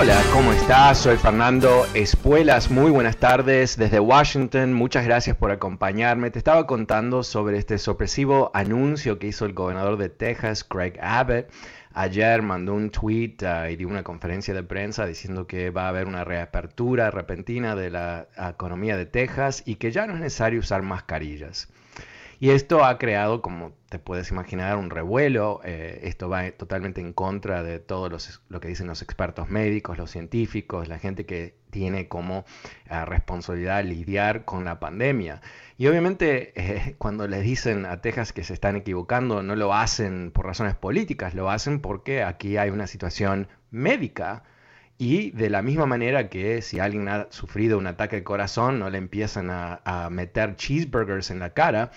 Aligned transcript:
Hola, 0.00 0.22
¿cómo 0.32 0.52
estás? 0.52 0.98
Soy 0.98 1.16
Fernando 1.16 1.84
Espuelas. 1.92 2.70
Muy 2.70 2.92
buenas 2.92 3.16
tardes 3.16 3.76
desde 3.76 3.98
Washington. 3.98 4.72
Muchas 4.72 5.04
gracias 5.04 5.36
por 5.36 5.50
acompañarme. 5.50 6.30
Te 6.30 6.38
estaba 6.38 6.68
contando 6.68 7.24
sobre 7.24 7.58
este 7.58 7.78
sorpresivo 7.78 8.52
anuncio 8.54 9.18
que 9.18 9.26
hizo 9.26 9.44
el 9.44 9.54
gobernador 9.54 9.96
de 9.96 10.08
Texas, 10.08 10.64
Greg 10.70 11.00
Abbott. 11.02 11.50
Ayer 11.94 12.42
mandó 12.42 12.74
un 12.74 12.90
tweet 12.90 13.38
uh, 13.42 13.68
y 13.68 13.74
dio 13.74 13.88
una 13.88 14.04
conferencia 14.04 14.54
de 14.54 14.62
prensa 14.62 15.04
diciendo 15.04 15.48
que 15.48 15.70
va 15.70 15.86
a 15.86 15.88
haber 15.88 16.06
una 16.06 16.22
reapertura 16.22 17.10
repentina 17.10 17.74
de 17.74 17.90
la 17.90 18.28
economía 18.38 18.96
de 18.96 19.06
Texas 19.06 19.64
y 19.66 19.74
que 19.74 19.90
ya 19.90 20.06
no 20.06 20.14
es 20.14 20.20
necesario 20.20 20.60
usar 20.60 20.82
mascarillas. 20.82 21.66
Y 22.40 22.50
esto 22.50 22.84
ha 22.84 22.98
creado, 22.98 23.42
como 23.42 23.72
te 23.88 23.98
puedes 23.98 24.30
imaginar, 24.30 24.76
un 24.76 24.90
revuelo. 24.90 25.60
Eh, 25.64 26.02
esto 26.04 26.28
va 26.28 26.48
totalmente 26.52 27.00
en 27.00 27.12
contra 27.12 27.64
de 27.64 27.80
todo 27.80 28.08
lo 28.48 28.60
que 28.60 28.68
dicen 28.68 28.86
los 28.86 29.02
expertos 29.02 29.48
médicos, 29.50 29.98
los 29.98 30.12
científicos, 30.12 30.86
la 30.86 31.00
gente 31.00 31.26
que 31.26 31.56
tiene 31.70 32.06
como 32.06 32.44
eh, 32.88 33.04
responsabilidad 33.04 33.82
lidiar 33.84 34.44
con 34.44 34.64
la 34.64 34.78
pandemia. 34.78 35.40
Y 35.78 35.88
obviamente 35.88 36.52
eh, 36.88 36.94
cuando 36.98 37.26
les 37.26 37.42
dicen 37.42 37.86
a 37.86 38.00
Texas 38.00 38.32
que 38.32 38.44
se 38.44 38.54
están 38.54 38.76
equivocando, 38.76 39.42
no 39.42 39.56
lo 39.56 39.74
hacen 39.74 40.30
por 40.30 40.46
razones 40.46 40.76
políticas, 40.76 41.34
lo 41.34 41.50
hacen 41.50 41.80
porque 41.80 42.22
aquí 42.22 42.56
hay 42.56 42.70
una 42.70 42.86
situación 42.86 43.48
médica. 43.72 44.44
Y 44.96 45.30
de 45.32 45.50
la 45.50 45.62
misma 45.62 45.86
manera 45.86 46.28
que 46.28 46.62
si 46.62 46.80
alguien 46.80 47.08
ha 47.08 47.28
sufrido 47.30 47.78
un 47.78 47.86
ataque 47.86 48.16
al 48.16 48.24
corazón, 48.24 48.78
no 48.80 48.90
le 48.90 48.98
empiezan 48.98 49.48
a 49.50 50.08
meter 50.10 50.56
cheeseburgers 50.56 51.30
en 51.30 51.38
la 51.38 51.50
cara, 51.50 51.92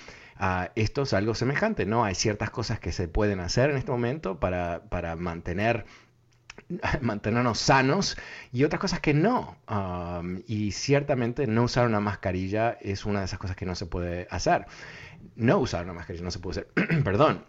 esto 0.75 1.03
es 1.03 1.13
algo 1.13 1.35
semejante, 1.35 1.85
¿no? 1.85 2.03
Hay 2.03 2.15
ciertas 2.15 2.49
cosas 2.49 2.79
que 2.79 2.91
se 2.91 3.07
pueden 3.07 3.39
hacer 3.39 3.69
en 3.69 3.77
este 3.77 3.91
momento 3.91 4.39
para, 4.39 4.83
para 4.89 5.15
mantener 5.15 5.85
mantenernos 7.01 7.59
sanos 7.59 8.17
y 8.51 8.63
otras 8.63 8.79
cosas 8.79 8.99
que 8.99 9.13
no. 9.13 9.57
y 10.47 10.71
ciertamente 10.71 11.47
no 11.47 11.63
usar 11.63 11.87
una 11.87 11.99
mascarilla 11.99 12.77
es 12.81 13.05
una 13.05 13.19
de 13.19 13.25
esas 13.25 13.39
cosas 13.39 13.55
que 13.55 13.65
no 13.65 13.75
se 13.75 13.85
puede 13.85 14.27
hacer. 14.29 14.65
No 15.35 15.59
usar 15.59 15.83
una 15.83 15.93
mascarilla 15.93 16.25
no 16.25 16.31
se 16.31 16.39
puede 16.39 16.61
hacer. 16.61 17.03
Perdón. 17.03 17.45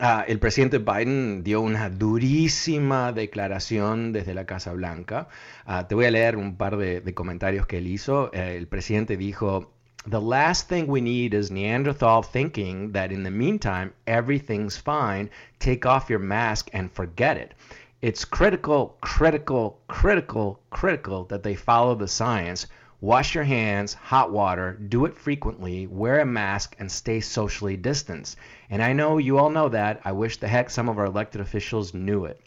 Ah, 0.00 0.24
el 0.28 0.38
presidente 0.38 0.78
Biden 0.78 1.42
dio 1.42 1.60
una 1.60 1.90
durísima 1.90 3.12
declaración 3.12 4.12
desde 4.12 4.32
la 4.32 4.46
Casa 4.46 4.72
Blanca. 4.72 5.28
Ah, 5.64 5.88
te 5.88 5.96
voy 5.96 6.04
a 6.04 6.10
leer 6.12 6.36
un 6.36 6.56
par 6.56 6.76
de, 6.76 7.02
comentarios 7.14 7.66
que 7.66 7.78
él 7.78 7.88
hizo. 7.88 8.32
Eh, 8.32 8.56
el 8.56 8.68
presidente 8.68 9.16
dijo, 9.16 9.72
the 10.10 10.20
last 10.20 10.68
thing 10.68 10.86
we 10.86 11.00
need 11.00 11.34
is 11.34 11.50
Neanderthal 11.50 12.22
thinking 12.22 12.92
that 12.92 13.12
in 13.12 13.24
the 13.24 13.30
meantime, 13.30 13.92
everything's 14.06 14.76
fine. 14.76 15.28
Take 15.58 15.84
off 15.84 16.08
your 16.08 16.18
mask 16.18 16.70
and 16.72 16.90
forget 16.90 17.36
it. 17.36 17.52
It's 18.00 18.24
critical, 18.24 18.96
critical, 19.00 19.80
critical, 19.88 20.60
critical 20.70 21.24
that 21.24 21.42
they 21.42 21.54
follow 21.54 21.94
the 21.94 22.08
science. 22.08 22.66
Wash 23.00 23.34
your 23.34 23.44
hands, 23.44 23.92
hot 23.92 24.32
water, 24.32 24.72
do 24.72 25.04
it 25.04 25.16
frequently, 25.16 25.86
wear 25.86 26.20
a 26.20 26.26
mask, 26.26 26.74
and 26.78 26.90
stay 26.90 27.20
socially 27.20 27.76
distanced. 27.76 28.38
And 28.70 28.82
I 28.82 28.92
know 28.92 29.18
you 29.18 29.38
all 29.38 29.50
know 29.50 29.68
that. 29.68 30.00
I 30.04 30.12
wish 30.12 30.38
the 30.38 30.48
heck 30.48 30.70
some 30.70 30.88
of 30.88 30.98
our 30.98 31.04
elected 31.04 31.40
officials 31.40 31.92
knew 31.92 32.24
it. 32.24 32.40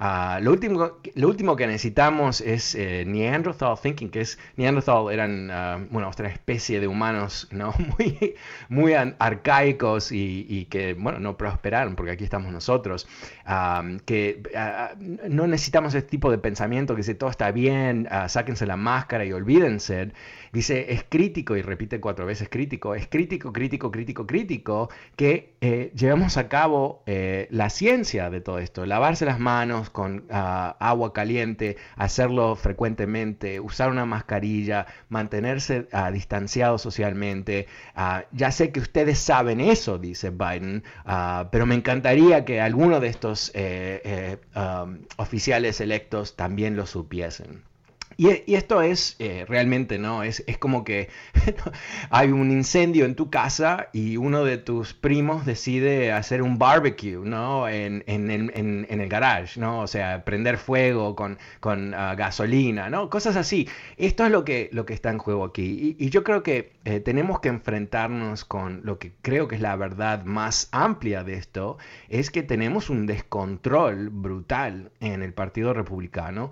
Uh, 0.00 0.40
lo, 0.42 0.52
último, 0.52 0.92
lo 1.14 1.28
último 1.28 1.56
que 1.56 1.66
necesitamos 1.66 2.40
es 2.40 2.76
eh, 2.76 3.04
Neanderthal 3.04 3.76
thinking, 3.82 4.10
que 4.10 4.20
es 4.20 4.38
Neanderthal 4.56 5.10
eran 5.10 5.50
uh, 5.50 5.86
bueno, 5.90 6.08
otra 6.08 6.28
especie 6.28 6.78
de 6.78 6.86
humanos 6.86 7.48
¿no? 7.50 7.74
muy, 7.98 8.36
muy 8.68 8.94
arcaicos 8.94 10.12
y, 10.12 10.46
y, 10.48 10.66
que 10.66 10.94
bueno, 10.94 11.18
no 11.18 11.36
prosperaron, 11.36 11.96
porque 11.96 12.12
aquí 12.12 12.22
estamos 12.22 12.52
nosotros, 12.52 13.08
um, 13.48 13.98
que 13.98 14.40
uh, 14.54 15.28
no 15.28 15.48
necesitamos 15.48 15.94
este 15.94 16.08
tipo 16.08 16.30
de 16.30 16.38
pensamiento 16.38 16.94
que 16.94 16.98
dice 16.98 17.16
todo 17.16 17.30
está 17.30 17.50
bien, 17.50 18.08
sáquense 18.28 18.66
la 18.66 18.76
máscara 18.76 19.24
y 19.24 19.32
olvídense. 19.32 20.12
Dice, 20.52 20.92
es 20.92 21.04
crítico, 21.08 21.56
y 21.56 21.62
repite 21.62 22.00
cuatro 22.00 22.24
veces 22.24 22.48
crítico, 22.48 22.94
es 22.94 23.06
crítico, 23.06 23.52
crítico, 23.52 23.90
crítico, 23.90 24.26
crítico, 24.26 24.88
que 25.16 25.54
eh, 25.60 25.92
a 26.36 26.48
cabo 26.48 27.02
eh, 27.06 27.48
la 27.50 27.68
ciencia 27.68 28.30
de 28.30 28.40
todo 28.40 28.58
esto, 28.58 28.86
lavarse 28.86 29.26
las 29.26 29.38
manos 29.38 29.87
con 29.90 30.24
ah, 30.30 30.76
agua 30.80 31.12
caliente, 31.12 31.76
hacerlo 31.96 32.56
frecuentemente, 32.56 33.60
usar 33.60 33.90
una 33.90 34.06
mascarilla, 34.06 34.86
mantenerse 35.08 35.88
uh, 35.92 36.12
distanciado 36.12 36.78
socialmente. 36.78 37.66
Ah, 37.94 38.24
ya 38.32 38.50
sé 38.50 38.72
que 38.72 38.80
ustedes 38.80 39.18
saben 39.18 39.60
eso, 39.60 39.98
dice 39.98 40.30
Biden, 40.30 40.82
pero 41.50 41.66
me 41.66 41.74
encantaría 41.74 42.44
que 42.44 42.60
alguno 42.60 43.00
de 43.00 43.08
estos 43.08 43.50
eh, 43.54 44.38
um, 44.54 45.00
oficiales 45.16 45.80
electos 45.80 46.36
también 46.36 46.76
lo 46.76 46.86
supiesen. 46.86 47.67
Y, 48.20 48.52
esto 48.56 48.82
es 48.82 49.14
eh, 49.20 49.44
realmente, 49.46 49.96
¿no? 49.96 50.24
Es, 50.24 50.42
es 50.48 50.58
como 50.58 50.82
que 50.82 51.08
hay 52.10 52.32
un 52.32 52.50
incendio 52.50 53.04
en 53.04 53.14
tu 53.14 53.30
casa 53.30 53.90
y 53.92 54.16
uno 54.16 54.42
de 54.42 54.58
tus 54.58 54.92
primos 54.92 55.46
decide 55.46 56.10
hacer 56.10 56.42
un 56.42 56.58
barbecue, 56.58 57.20
¿no? 57.24 57.68
En, 57.68 58.02
en, 58.08 58.28
en, 58.28 58.50
en 58.90 59.00
el 59.00 59.08
garage, 59.08 59.60
¿no? 59.60 59.82
O 59.82 59.86
sea, 59.86 60.24
prender 60.24 60.58
fuego 60.58 61.14
con, 61.14 61.38
con 61.60 61.94
uh, 61.94 62.16
gasolina, 62.16 62.90
¿no? 62.90 63.08
Cosas 63.08 63.36
así. 63.36 63.68
Esto 63.96 64.24
es 64.26 64.32
lo 64.32 64.44
que, 64.44 64.68
lo 64.72 64.84
que 64.84 64.94
está 64.94 65.10
en 65.10 65.18
juego 65.18 65.44
aquí. 65.44 65.96
Y, 65.96 66.10
yo 66.10 66.24
creo 66.24 66.42
que 66.42 66.72
eh, 66.84 66.98
tenemos 66.98 67.38
que 67.38 67.50
enfrentarnos 67.50 68.44
con 68.44 68.80
lo 68.82 68.98
que 68.98 69.12
creo 69.22 69.46
que 69.46 69.54
es 69.54 69.60
la 69.60 69.76
verdad 69.76 70.24
más 70.24 70.68
amplia 70.72 71.22
de 71.22 71.34
esto, 71.34 71.78
es 72.08 72.32
que 72.32 72.42
tenemos 72.42 72.90
un 72.90 73.06
descontrol 73.06 74.08
brutal 74.08 74.90
en 74.98 75.22
el 75.22 75.32
Partido 75.32 75.72
Republicano 75.72 76.50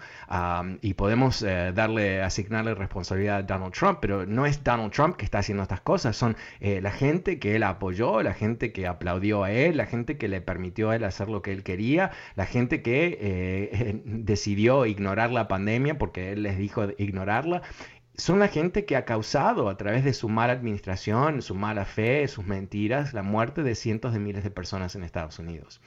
y 0.81 0.95
podemos... 0.95 1.43
Eh, 1.43 1.56
darle, 1.75 2.23
asignarle 2.23 2.75
responsabilidad 2.75 3.39
a 3.39 3.43
Donald 3.43 3.73
Trump, 3.73 3.99
pero 4.01 4.27
no 4.27 4.47
es 4.47 4.63
Donald 4.63 4.93
Trump 4.93 5.17
que 5.17 5.25
está 5.25 5.39
haciendo 5.39 5.63
estas 5.63 5.81
cosas, 5.81 6.17
son 6.17 6.37
eh, 6.61 6.81
la 6.81 6.91
gente 6.91 7.39
que 7.39 7.57
él 7.57 7.63
apoyó, 7.63 8.23
la 8.23 8.35
gente 8.35 8.73
que 8.73 8.87
aplaudió 8.87 9.45
a 9.45 9.51
él, 9.51 9.77
la 9.77 9.87
gente 9.87 10.19
que 10.19 10.29
le 10.29 10.41
permitió 10.41 10.91
a 10.91 10.97
él 10.97 11.05
hacer 11.05 11.29
lo 11.29 11.43
que 11.43 11.53
él 11.53 11.63
quería, 11.63 12.11
la 12.35 12.47
gente 12.47 12.83
que 12.83 13.19
eh, 13.21 14.01
decidió 14.05 14.87
ignorar 14.87 15.33
la 15.33 15.49
pandemia 15.49 15.99
porque 15.99 16.33
él 16.33 16.43
les 16.43 16.59
dijo 16.59 16.87
ignorarla 16.99 17.63
son 18.17 18.39
la 18.39 18.49
gente 18.49 18.87
que 18.87 18.97
ha 18.97 19.05
causado 19.05 19.69
a 19.69 19.77
través 19.77 20.05
de 20.05 20.15
su 20.15 20.29
mala 20.29 20.55
administración, 20.55 21.43
su 21.43 21.55
mala 21.55 21.85
fe, 21.85 22.27
sus 22.29 22.47
mentiras, 22.47 23.13
la 23.13 23.23
muerte 23.23 23.63
de 23.63 23.75
cientos 23.75 24.13
de 24.13 24.19
miles 24.19 24.43
de 24.43 24.51
personas 24.51 24.95
en 24.95 25.05
Estados 25.05 25.39
Unidos. 25.39 25.81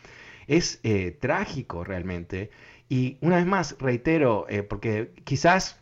Es 0.47 0.79
eh, 0.83 1.11
trágico 1.11 1.83
realmente 1.83 2.51
y 2.89 3.17
una 3.21 3.37
vez 3.37 3.45
más, 3.45 3.75
reitero, 3.79 4.47
eh, 4.49 4.63
porque 4.63 5.11
quizás 5.23 5.77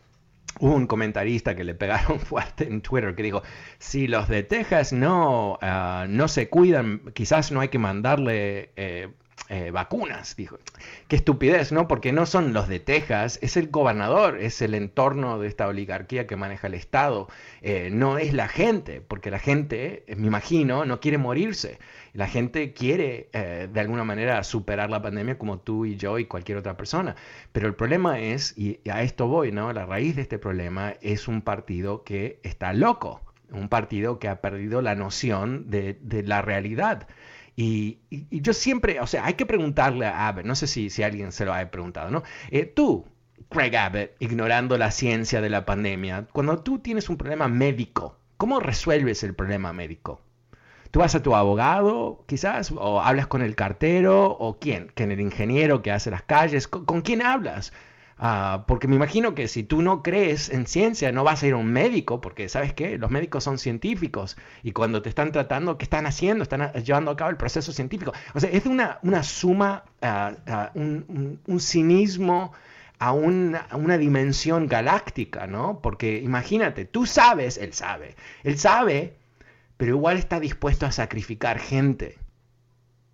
hubo 0.60 0.74
un 0.74 0.86
comentarista 0.86 1.56
que 1.56 1.64
le 1.64 1.74
pegaron 1.74 2.20
fuerte 2.20 2.68
en 2.68 2.82
Twitter 2.82 3.14
que 3.14 3.22
dijo, 3.22 3.42
si 3.78 4.06
los 4.06 4.28
de 4.28 4.42
Texas 4.42 4.92
no, 4.92 5.58
ah, 5.62 6.06
no 6.08 6.28
se 6.28 6.48
cuidan, 6.48 7.00
quizás 7.14 7.50
no 7.50 7.60
hay 7.60 7.68
que 7.68 7.78
mandarle... 7.78 8.70
Eh, 8.76 9.08
eh, 9.48 9.70
vacunas. 9.70 10.36
Dijo, 10.36 10.58
qué 11.08 11.16
estupidez, 11.16 11.72
¿no? 11.72 11.88
Porque 11.88 12.12
no 12.12 12.26
son 12.26 12.52
los 12.52 12.68
de 12.68 12.80
Texas, 12.80 13.38
es 13.42 13.56
el 13.56 13.68
gobernador, 13.68 14.38
es 14.38 14.60
el 14.62 14.74
entorno 14.74 15.38
de 15.38 15.48
esta 15.48 15.68
oligarquía 15.68 16.26
que 16.26 16.36
maneja 16.36 16.66
el 16.66 16.74
Estado, 16.74 17.28
eh, 17.62 17.88
no 17.90 18.18
es 18.18 18.34
la 18.34 18.48
gente, 18.48 19.00
porque 19.00 19.30
la 19.30 19.38
gente, 19.38 20.04
me 20.16 20.26
imagino, 20.26 20.84
no 20.84 21.00
quiere 21.00 21.18
morirse. 21.18 21.78
La 22.12 22.26
gente 22.26 22.72
quiere 22.72 23.28
de 23.32 23.80
alguna 23.80 24.02
manera 24.02 24.42
superar 24.42 24.90
la 24.90 25.02
pandemia 25.02 25.38
como 25.38 25.60
tú 25.60 25.84
y 25.84 25.96
yo 25.96 26.18
y 26.18 26.24
cualquier 26.24 26.58
otra 26.58 26.76
persona. 26.76 27.14
Pero 27.52 27.68
el 27.68 27.74
problema 27.74 28.18
es, 28.18 28.56
y 28.58 28.80
a 28.90 29.02
esto 29.02 29.28
voy, 29.28 29.52
¿no? 29.52 29.72
La 29.72 29.86
raíz 29.86 30.16
de 30.16 30.22
este 30.22 30.38
problema 30.38 30.94
es 31.00 31.28
un 31.28 31.42
partido 31.42 32.02
que 32.02 32.40
está 32.42 32.72
loco 32.72 33.22
un 33.50 33.68
partido 33.68 34.18
que 34.18 34.28
ha 34.28 34.40
perdido 34.40 34.82
la 34.82 34.94
noción 34.94 35.70
de, 35.70 35.98
la 36.24 36.42
realidad. 36.42 37.08
Y, 37.60 37.98
yo 38.30 38.52
siempre, 38.52 39.00
o 39.00 39.08
sea, 39.08 39.26
hay 39.26 39.34
que 39.34 39.44
preguntarle 39.44 40.06
a 40.06 40.28
Abbott, 40.28 40.44
no 40.44 40.54
sé 40.54 40.68
si, 40.68 40.90
si 40.90 41.02
alguien 41.02 41.32
se 41.32 41.44
lo 41.44 41.52
ha 41.52 41.68
preguntado, 41.72 42.08
¿no? 42.08 42.22
Eh, 42.52 42.66
tú, 42.66 43.04
Craig 43.48 43.74
Abbott, 43.76 44.12
ignorando 44.20 44.78
la 44.78 44.92
ciencia 44.92 45.40
de 45.40 45.50
la 45.50 45.66
pandemia, 45.66 46.28
cuando 46.32 46.60
tú 46.60 46.78
tienes 46.78 47.08
un 47.08 47.16
problema 47.16 47.48
médico, 47.48 48.16
¿cómo 48.36 48.60
resuelves 48.60 49.24
el 49.24 49.34
problema 49.34 49.72
médico? 49.72 50.20
¿Tú 50.92 51.00
vas 51.00 51.16
a 51.16 51.22
tu 51.24 51.34
abogado, 51.34 52.22
quizás? 52.28 52.70
¿O 52.70 53.00
hablas 53.00 53.26
con 53.26 53.42
el 53.42 53.56
cartero? 53.56 54.26
¿O 54.30 54.60
quién? 54.60 54.92
¿Con 54.96 55.10
el 55.10 55.20
ingeniero 55.20 55.82
que 55.82 55.90
hace 55.90 56.12
las 56.12 56.22
calles? 56.22 56.68
con 56.68 57.00
quién 57.00 57.22
hablas? 57.22 57.72
Ah, 58.20 58.64
porque 58.66 58.88
me 58.88 58.96
imagino 58.96 59.34
que 59.36 59.46
si 59.46 59.62
tú 59.62 59.80
no 59.80 60.02
crees 60.02 60.48
en 60.48 60.66
ciencia, 60.66 61.12
no 61.12 61.22
vas 61.22 61.42
a 61.42 61.46
ir 61.46 61.52
a 61.52 61.56
un 61.56 61.72
médico, 61.72 62.20
porque 62.20 62.48
sabes 62.48 62.74
qué, 62.74 62.98
los 62.98 63.12
médicos 63.12 63.44
son 63.44 63.58
científicos 63.58 64.36
y 64.64 64.72
cuando 64.72 65.02
te 65.02 65.08
están 65.08 65.30
tratando, 65.30 65.78
¿qué 65.78 65.84
están 65.84 66.04
haciendo? 66.04 66.42
Están 66.42 66.72
llevando 66.72 67.12
a 67.12 67.16
cabo 67.16 67.30
el 67.30 67.36
proceso 67.36 67.72
científico. 67.72 68.12
O 68.34 68.40
sea, 68.40 68.50
es 68.50 68.66
una, 68.66 68.98
una 69.02 69.22
suma, 69.22 69.84
ah, 70.02 70.32
ah, 70.48 70.72
un, 70.74 71.38
cinismo 71.60 72.52
a 72.98 73.12
una, 73.12 73.60
a 73.70 73.76
una, 73.76 73.96
dimensión 73.98 74.66
galáctica, 74.66 75.46
¿no? 75.46 75.80
Porque 75.80 76.18
imagínate, 76.18 76.84
tú 76.86 77.06
sabes, 77.06 77.56
él 77.56 77.72
sabe, 77.72 78.16
él 78.42 78.58
sabe, 78.58 79.16
pero 79.76 79.94
igual 79.94 80.16
está 80.16 80.40
dispuesto 80.40 80.86
a 80.86 80.92
sacrificar 80.92 81.60
gente 81.60 82.18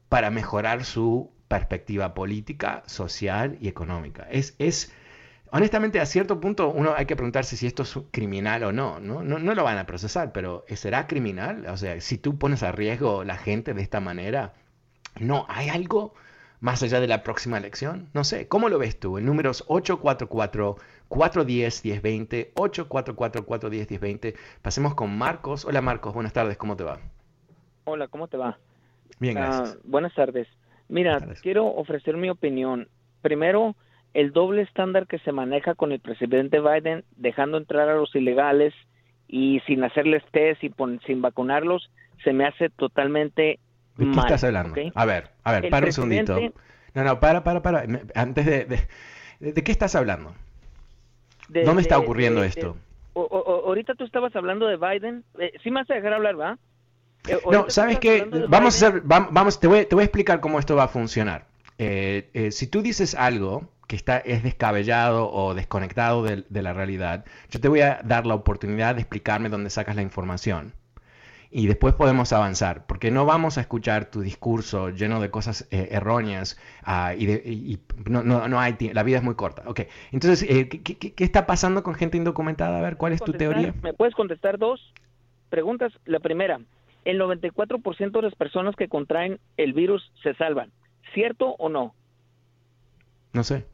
para 0.09 0.31
mejorar 0.31 0.85
su 0.85 1.34
perspectiva 1.49 2.15
política, 2.15 2.83
social 2.87 3.57
y 3.61 3.69
económica. 3.69 4.27
Es, 4.31 4.55
es, 4.59 4.93
honestamente, 5.51 6.01
a 6.01 6.07
cierto 6.07 6.41
punto 6.41 6.69
uno 6.69 6.95
hay 6.97 7.07
que 7.07 7.17
preguntarse 7.17 7.57
si 7.57 7.67
esto 7.67 7.83
es 7.83 7.99
criminal 8.11 8.65
o 8.65 8.73
no. 8.73 9.01
No, 9.01 9.23
no, 9.23 9.39
no 9.39 9.55
lo 9.55 9.65
van 9.65 9.79
a 9.79 9.87
procesar, 9.87 10.33
pero 10.33 10.65
¿será 10.69 11.07
criminal? 11.07 11.67
O 11.67 11.77
sea, 11.77 12.01
si 12.01 12.19
tú 12.19 12.39
pones 12.39 12.63
a 12.63 12.73
riesgo 12.73 13.25
la 13.25 13.37
gente 13.37 13.75
de 13.75 13.83
esta 13.83 14.01
manera, 14.01 14.55
no, 15.19 15.47
hay 15.49 15.69
algo 15.69 16.15
más 16.61 16.83
allá 16.83 17.01
de 17.01 17.07
la 17.07 17.23
próxima 17.23 17.59
elección. 17.59 18.09
No 18.15 18.25
sé, 18.25 18.49
¿cómo 18.49 18.69
lo 18.69 18.79
ves 18.79 18.99
tú? 18.99 19.19
El 19.19 19.27
número 19.27 19.51
es 19.51 19.65
844. 19.67 20.77
410-1020, 21.11 22.53
844-410-1020. 22.55 24.35
Pasemos 24.63 24.95
con 24.95 25.17
Marcos. 25.17 25.65
Hola 25.65 25.81
Marcos, 25.81 26.15
buenas 26.15 26.33
tardes, 26.33 26.57
¿cómo 26.57 26.77
te 26.77 26.85
va? 26.85 26.99
Hola, 27.85 28.09
¿cómo 28.09 28.29
te 28.29 28.37
va? 28.37 28.59
Bien, 29.19 29.35
gracias. 29.35 29.77
Ah, 29.77 29.81
buenas 29.85 30.15
tardes. 30.15 30.49
Mira, 30.89 31.19
quiero 31.43 31.67
ofrecer 31.67 32.17
mi 32.17 32.31
opinión. 32.31 32.89
Primero, 33.23 33.75
el 34.13 34.33
doble 34.33 34.63
estándar 34.63 35.07
que 35.07 35.19
se 35.21 35.33
maneja 35.33 35.75
con 35.75 35.93
el 35.93 36.01
presidente 36.01 36.61
Biden, 36.61 37.05
dejando 37.17 37.59
entrar 37.59 37.89
a 37.89 37.97
los 37.97 38.15
ilegales 38.15 38.75
y 39.27 39.61
sin 39.67 39.83
hacerles 39.83 40.23
test 40.31 40.63
y 40.63 40.73
sin 41.07 41.23
vacunarlos, 41.23 41.91
se 42.23 42.33
me 42.33 42.47
hace 42.47 42.71
totalmente 42.71 43.59
¿De 43.97 44.11
qué 44.11 44.19
estás 44.19 44.45
hablando? 44.45 44.75
A 44.95 45.05
ver, 45.05 45.31
a 45.45 45.53
ver, 45.53 45.71
para 45.71 45.87
un 45.87 45.93
segundito. 45.93 46.39
No, 46.95 47.05
no, 47.05 47.21
para, 47.21 47.45
para, 47.45 47.63
para. 47.63 47.85
Antes 48.15 48.47
de... 48.47 48.65
¿De, 49.41 49.63
qué 49.63 49.73
estás 49.73 49.95
hablando? 49.95 50.35
¿Dónde 51.49 51.83
está 51.83 51.99
ocurriendo 51.99 52.43
esto? 52.43 52.77
ahorita 53.15 53.95
tú 53.95 54.05
estabas 54.05 54.35
hablando 54.35 54.67
de 54.67 54.77
Biden. 54.77 55.25
Eh, 55.39 55.53
sí 55.63 55.71
me 55.71 55.81
vas 55.81 55.91
a 55.91 55.95
dejar 55.95 56.15
hablar, 56.15 56.39
¿va? 56.39 56.59
Eh, 57.29 57.39
no, 57.51 57.71
¿sabes 57.71 57.99
qué? 57.99 58.29
Vamos 58.49 58.83
a 58.83 58.89
hacer, 58.89 59.03
vamos, 59.05 59.59
te 59.59 59.67
voy, 59.67 59.87
te 59.87 59.95
voy, 59.95 60.03
a 60.03 60.05
explicar 60.05 60.41
cómo 60.41 60.59
esto 60.59 60.77
va 60.77 60.85
a 60.85 60.89
funcionar. 60.89 61.47
Eh, 61.79 62.31
eh, 62.35 62.51
si 62.51 62.67
tú 62.67 62.83
dices 62.83 63.15
algo 63.15 63.69
que 63.89 63.97
está, 63.97 64.19
es 64.19 64.43
descabellado 64.43 65.31
o 65.31 65.55
desconectado 65.55 66.23
de, 66.23 66.63
la 66.63 66.73
realidad, 66.73 67.25
yo 67.51 67.61
te 67.61 67.69
voy 67.69 67.81
a 67.81 68.01
dar 68.05 68.27
la 68.27 68.35
oportunidad 68.35 68.95
de 68.95 69.01
explicarme 69.01 69.49
dónde 69.49 69.71
sacas 69.71 69.97
la 69.97 70.03
información. 70.03 70.75
Y 71.51 71.69
después 71.69 71.95
podemos 71.95 72.33
avanzar, 72.33 72.85
porque 72.87 73.13
no 73.13 73.27
vamos 73.27 73.59
a 73.59 73.61
escuchar 73.61 74.07
tu 74.07 74.23
discurso 74.23 74.91
lleno 74.91 75.21
de 75.21 75.31
cosas 75.31 75.69
erróneas 75.71 76.59
ah, 76.83 77.15
y, 77.15 77.79
no, 78.07 78.25
no, 78.25 78.49
no, 78.49 78.59
hay 78.59 78.77
la 78.93 79.05
vida 79.05 79.19
es 79.19 79.23
muy 79.23 79.37
corta. 79.37 79.63
Ok, 79.67 79.83
entonces, 80.11 80.49
¿qué, 80.49 80.69
qué, 80.99 81.25
está 81.25 81.47
pasando 81.47 81.85
con 81.85 81.95
gente 81.95 82.17
indocumentada? 82.17 82.79
A 82.79 82.83
ver, 82.83 82.97
¿cuál 82.97 83.13
es 83.13 83.23
tu 83.23 83.33
teoría? 83.33 83.73
¿Me 83.83 83.95
puedes 83.95 84.17
contestar 84.17 84.59
dos 84.59 84.93
preguntas? 85.49 85.93
La 86.07 86.19
primera, 86.19 86.59
el 87.05 87.21
94% 87.21 88.11
de 88.11 88.23
las 88.23 88.35
personas 88.35 88.77
que 88.77 88.89
contraen 88.89 89.39
el 89.57 89.73
virus 89.73 90.13
se 90.23 90.35
salvan. 90.35 90.71
¿Cierto 91.13 91.55
o 91.59 91.69
no? 91.69 91.95
No 93.33 93.45
sé. 93.45 93.65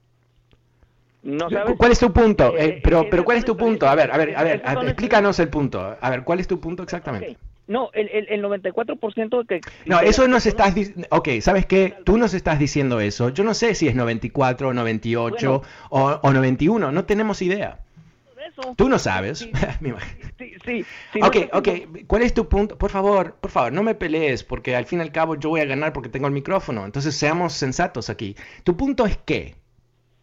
¿No 1.22 1.50
sabes? 1.50 1.76
¿Cuál 1.76 1.92
es 1.92 1.98
tu 1.98 2.12
punto? 2.12 2.56
Eh, 2.56 2.64
eh, 2.64 2.80
pero, 2.82 3.06
pero 3.10 3.24
¿cuál 3.24 3.38
es 3.38 3.44
tu 3.44 3.56
punto? 3.56 3.86
A 3.86 3.94
ver, 3.94 4.10
a 4.10 4.16
ver, 4.16 4.34
a 4.36 4.42
ver, 4.42 4.62
explícanos 4.84 5.38
el 5.38 5.48
punto. 5.48 5.96
A 6.00 6.10
ver, 6.10 6.24
¿cuál 6.24 6.40
es 6.40 6.48
tu 6.48 6.60
punto 6.60 6.82
exactamente? 6.82 7.36
No, 7.66 7.90
el, 7.92 8.08
el, 8.08 8.26
el 8.30 8.42
94% 8.42 9.46
que... 9.46 9.60
No, 9.86 10.00
eso 10.00 10.26
nos 10.26 10.46
estás... 10.46 10.74
Ok, 11.10 11.28
¿sabes 11.40 11.66
qué? 11.66 11.94
Tú 12.04 12.16
nos 12.16 12.34
estás 12.34 12.58
diciendo 12.58 12.98
eso. 13.00 13.28
Yo 13.28 13.44
no 13.44 13.54
sé 13.54 13.76
si 13.76 13.86
es 13.86 13.94
94, 13.94 14.72
98 14.72 15.62
o, 15.90 16.00
o 16.00 16.32
91. 16.32 16.90
No 16.90 17.04
tenemos 17.04 17.42
idea. 17.42 17.78
Tú 18.76 18.88
no 18.88 18.98
sabes. 18.98 19.48
Sí, 20.38 20.54
sí, 20.64 20.84
sí, 21.12 21.20
ok, 21.22 21.36
ok. 21.52 21.68
¿Cuál 22.06 22.22
es 22.22 22.32
tu 22.32 22.48
punto? 22.48 22.78
Por 22.78 22.90
favor, 22.90 23.34
por 23.34 23.50
favor, 23.50 23.72
no 23.72 23.82
me 23.82 23.94
pelees, 23.94 24.42
porque 24.42 24.74
al 24.74 24.86
fin 24.86 25.00
y 25.00 25.02
al 25.02 25.12
cabo 25.12 25.34
yo 25.34 25.50
voy 25.50 25.60
a 25.60 25.66
ganar 25.66 25.92
porque 25.92 26.08
tengo 26.08 26.26
el 26.26 26.32
micrófono. 26.32 26.86
Entonces 26.86 27.14
seamos 27.14 27.52
sensatos 27.52 28.08
aquí. 28.08 28.34
¿Tu 28.64 28.74
punto 28.74 29.04
es 29.04 29.18
qué? 29.18 29.56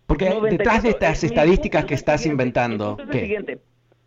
Porque 0.08 0.34
detrás 0.50 0.82
de 0.82 0.90
estas 0.90 1.24
estadísticas 1.24 1.86
que 1.86 1.94
estás 1.94 2.26
inventando... 2.26 2.98
Es 3.00 3.20
siguiente. 3.20 3.60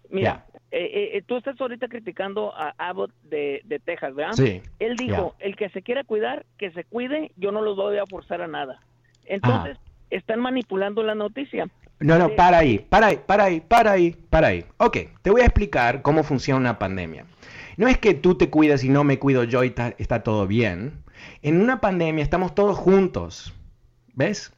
Mira, 0.09 0.47
eh, 0.73 1.11
eh, 1.15 1.23
tú 1.27 1.37
estás 1.37 1.61
ahorita 1.61 1.89
criticando 1.89 2.55
a 2.57 2.75
Abbott 2.79 3.13
de, 3.25 3.81
Texas, 3.85 4.15
¿verdad? 4.15 4.33
Sí. 4.33 4.63
Él 4.79 4.97
dijo, 4.97 5.35
el 5.39 5.57
que 5.57 5.69
se 5.71 5.83
quiera 5.83 6.05
cuidar, 6.05 6.47
que 6.59 6.71
se 6.73 6.85
cuide, 6.85 7.33
yo 7.37 7.53
no 7.53 7.61
los 7.61 7.77
voy 7.77 7.99
a 7.99 8.07
forzar 8.07 8.41
a 8.41 8.47
nada. 8.47 8.81
Entonces, 9.27 9.79
están 10.11 10.41
manipulando 10.41 11.03
la 11.03 11.15
noticia. 11.15 11.69
No, 12.01 12.19
no, 12.19 12.35
para 12.35 12.59
ahí, 12.59 12.79
para 12.79 13.09
ahí, 13.09 13.21
para 13.27 13.45
ahí, 13.45 13.61
para 13.61 13.93
ahí, 13.93 14.17
para 14.31 14.49
ahí. 14.49 14.65
Ok, 14.79 14.97
te 15.21 15.31
voy 15.31 15.43
a 15.43 15.45
explicar 15.45 16.01
cómo 16.01 16.23
funciona 16.25 16.59
una 16.59 16.79
pandemia. 16.79 17.27
No 17.77 17.89
es 17.89 17.99
que 17.99 18.15
tú 18.15 18.37
te 18.37 18.49
cuidas 18.49 18.85
y 18.85 18.89
no 18.89 19.05
me 19.05 19.19
cuido 19.19 19.45
yo 19.45 19.63
y 19.65 19.75
está, 19.99 20.23
todo 20.23 20.47
bien. 20.47 21.05
En 21.43 21.61
una 21.61 21.83
pandemia 21.83 22.25
estamos 22.25 22.55
todos 22.55 22.79
juntos, 22.79 23.53
¿ves? 24.15 24.53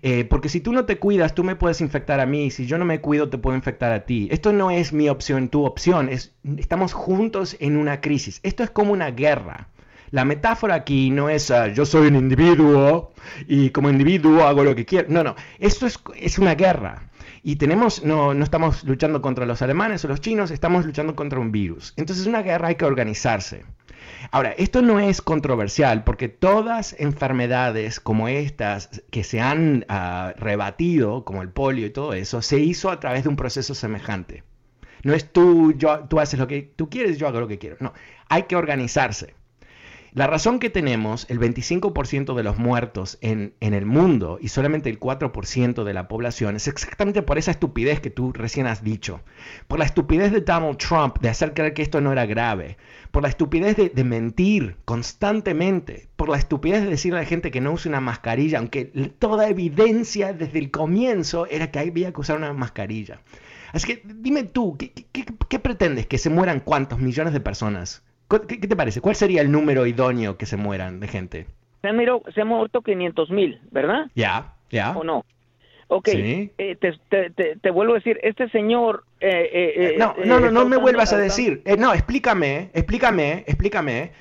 Eh, 0.00 0.24
porque 0.24 0.48
si 0.48 0.60
tú 0.60 0.72
no 0.72 0.86
te 0.86 0.98
cuidas, 0.98 1.34
tú 1.34 1.44
me 1.44 1.56
puedes 1.56 1.82
infectar 1.82 2.20
a 2.20 2.26
mí. 2.26 2.50
Si 2.50 2.64
yo 2.64 2.78
no 2.78 2.86
me 2.86 3.02
cuido, 3.02 3.28
te 3.28 3.36
puedo 3.36 3.54
infectar 3.54 3.92
a 3.92 4.06
ti. 4.06 4.28
Esto 4.30 4.54
no 4.54 4.70
es 4.70 4.94
mi 4.94 5.10
opción, 5.10 5.50
tu 5.50 5.66
opción. 5.66 6.08
Es, 6.08 6.34
estamos 6.56 6.94
juntos 6.94 7.56
en 7.60 7.76
una 7.76 8.00
crisis. 8.00 8.40
Esto 8.42 8.62
es 8.62 8.70
como 8.70 8.94
una 8.94 9.10
guerra. 9.10 9.68
La 10.10 10.24
metáfora 10.24 10.74
aquí 10.74 11.10
no 11.10 11.28
es 11.28 11.50
ah, 11.50 11.68
yo 11.68 11.84
soy 11.84 12.08
un 12.08 12.16
individuo 12.16 13.12
y 13.46 13.70
como 13.70 13.90
individuo 13.90 14.44
hago 14.44 14.64
lo 14.64 14.74
que 14.74 14.84
quiero. 14.84 15.08
No, 15.10 15.22
no, 15.22 15.36
esto 15.58 15.86
es, 15.86 15.98
es 16.16 16.38
una 16.38 16.54
guerra. 16.54 17.08
Y 17.42 17.56
tenemos, 17.56 18.04
no, 18.04 18.34
no 18.34 18.44
estamos 18.44 18.84
luchando 18.84 19.22
contra 19.22 19.46
los 19.46 19.62
alemanes 19.62 20.04
o 20.04 20.08
los 20.08 20.20
chinos, 20.20 20.50
estamos 20.50 20.84
luchando 20.84 21.14
contra 21.14 21.38
un 21.38 21.52
virus. 21.52 21.94
Entonces, 21.96 22.26
una 22.26 22.42
guerra 22.42 22.68
hay 22.68 22.74
que 22.74 22.84
organizarse. 22.84 23.64
Ahora, 24.30 24.52
esto 24.52 24.82
no 24.82 25.00
es 25.00 25.22
controversial 25.22 26.04
porque 26.04 26.28
todas 26.28 26.96
enfermedades 26.98 28.00
como 28.00 28.28
estas 28.28 29.02
que 29.10 29.24
se 29.24 29.40
han 29.40 29.86
uh, 29.88 30.38
rebatido, 30.38 31.24
como 31.24 31.42
el 31.42 31.50
polio 31.50 31.86
y 31.86 31.90
todo 31.90 32.12
eso, 32.12 32.42
se 32.42 32.58
hizo 32.58 32.90
a 32.90 33.00
través 33.00 33.22
de 33.24 33.28
un 33.28 33.36
proceso 33.36 33.74
semejante. 33.74 34.44
No 35.04 35.14
es 35.14 35.32
tú, 35.32 35.72
yo, 35.76 36.00
tú 36.08 36.18
haces 36.20 36.38
lo 36.38 36.48
que 36.48 36.62
tú 36.62 36.90
quieres, 36.90 37.18
yo 37.18 37.28
hago 37.28 37.40
lo 37.40 37.48
que 37.48 37.58
quiero. 37.58 37.76
No, 37.80 37.92
hay 38.28 38.44
que 38.44 38.56
organizarse. 38.56 39.34
La 40.14 40.26
razón 40.26 40.58
que 40.58 40.70
tenemos 40.70 41.26
el 41.28 41.38
25% 41.38 42.34
de 42.34 42.42
los 42.42 42.58
muertos 42.58 43.18
en, 43.20 43.52
el 43.60 43.84
mundo 43.84 44.38
y 44.40 44.48
solamente 44.48 44.88
el 44.88 44.98
4% 44.98 45.84
de 45.84 45.92
la 45.92 46.08
población 46.08 46.56
es 46.56 46.66
exactamente 46.66 47.20
por 47.20 47.36
esa 47.36 47.50
estupidez 47.50 48.00
que 48.00 48.08
tú 48.08 48.32
recién 48.32 48.66
has 48.66 48.82
dicho. 48.82 49.20
Por 49.66 49.78
la 49.78 49.84
estupidez 49.84 50.32
de 50.32 50.40
Donald 50.40 50.78
Trump 50.78 51.18
de 51.20 51.28
hacer 51.28 51.52
creer 51.52 51.74
que 51.74 51.82
esto 51.82 52.00
no 52.00 52.10
era 52.10 52.24
grave. 52.24 52.78
Por 53.10 53.22
la 53.22 53.28
estupidez 53.28 53.76
de, 53.76 53.90
de 53.90 54.04
mentir 54.04 54.76
constantemente. 54.86 56.08
Por 56.16 56.30
la 56.30 56.38
estupidez 56.38 56.84
de 56.84 56.90
decirle 56.90 57.18
a 57.18 57.22
la 57.22 57.28
gente 57.28 57.50
que 57.50 57.60
no 57.60 57.72
use 57.72 57.90
una 57.90 58.00
mascarilla, 58.00 58.58
aunque 58.58 58.86
toda 59.18 59.48
evidencia 59.50 60.32
desde 60.32 60.58
el 60.58 60.70
comienzo 60.70 61.46
era 61.46 61.70
que 61.70 61.80
había 61.80 62.12
que 62.12 62.20
usar 62.20 62.38
una 62.38 62.54
mascarilla. 62.54 63.20
Así 63.72 63.86
que 63.86 64.02
dime 64.06 64.44
tú, 64.44 64.78
¿qué, 64.78 64.90
qué 65.12 65.58
pretendes? 65.58 66.06
¿Que 66.06 66.16
se 66.16 66.30
mueran 66.30 66.60
cuántos 66.60 66.98
millones 66.98 67.34
de 67.34 67.40
personas? 67.40 68.02
¿Qué, 68.28 68.58
te 68.58 68.76
parece? 68.76 69.00
¿Cuál 69.00 69.16
sería 69.16 69.40
el 69.40 69.50
número 69.50 69.86
idóneo 69.86 70.36
que 70.36 70.46
se 70.46 70.56
mueran 70.56 71.00
de 71.00 71.08
gente? 71.08 71.46
Se 71.80 71.88
han, 71.88 71.98
se 72.34 72.40
han 72.40 72.48
muerto 72.48 72.82
500 72.82 73.30
mil, 73.30 73.60
¿verdad? 73.70 74.06
Ya, 74.14 74.54
ya. 74.70 74.96
¿O 74.96 75.04
no? 75.04 75.24
Ok, 75.90 76.08
eh, 76.08 76.76
te, 76.78 77.70
vuelvo 77.70 77.94
a 77.94 77.96
decir, 77.96 78.20
este 78.22 78.50
señor... 78.50 79.04
Eh, 79.20 79.94
eh, 79.94 79.96
no, 79.98 80.14
no, 80.22 80.38
no, 80.38 80.50
no 80.50 80.68
me 80.68 80.76
vuelvas 80.76 81.14
a 81.14 81.18
decir. 81.18 81.62
no, 81.78 81.94
explícame, 81.94 82.70
explícame, 82.74 83.44
explícame. 83.46 84.12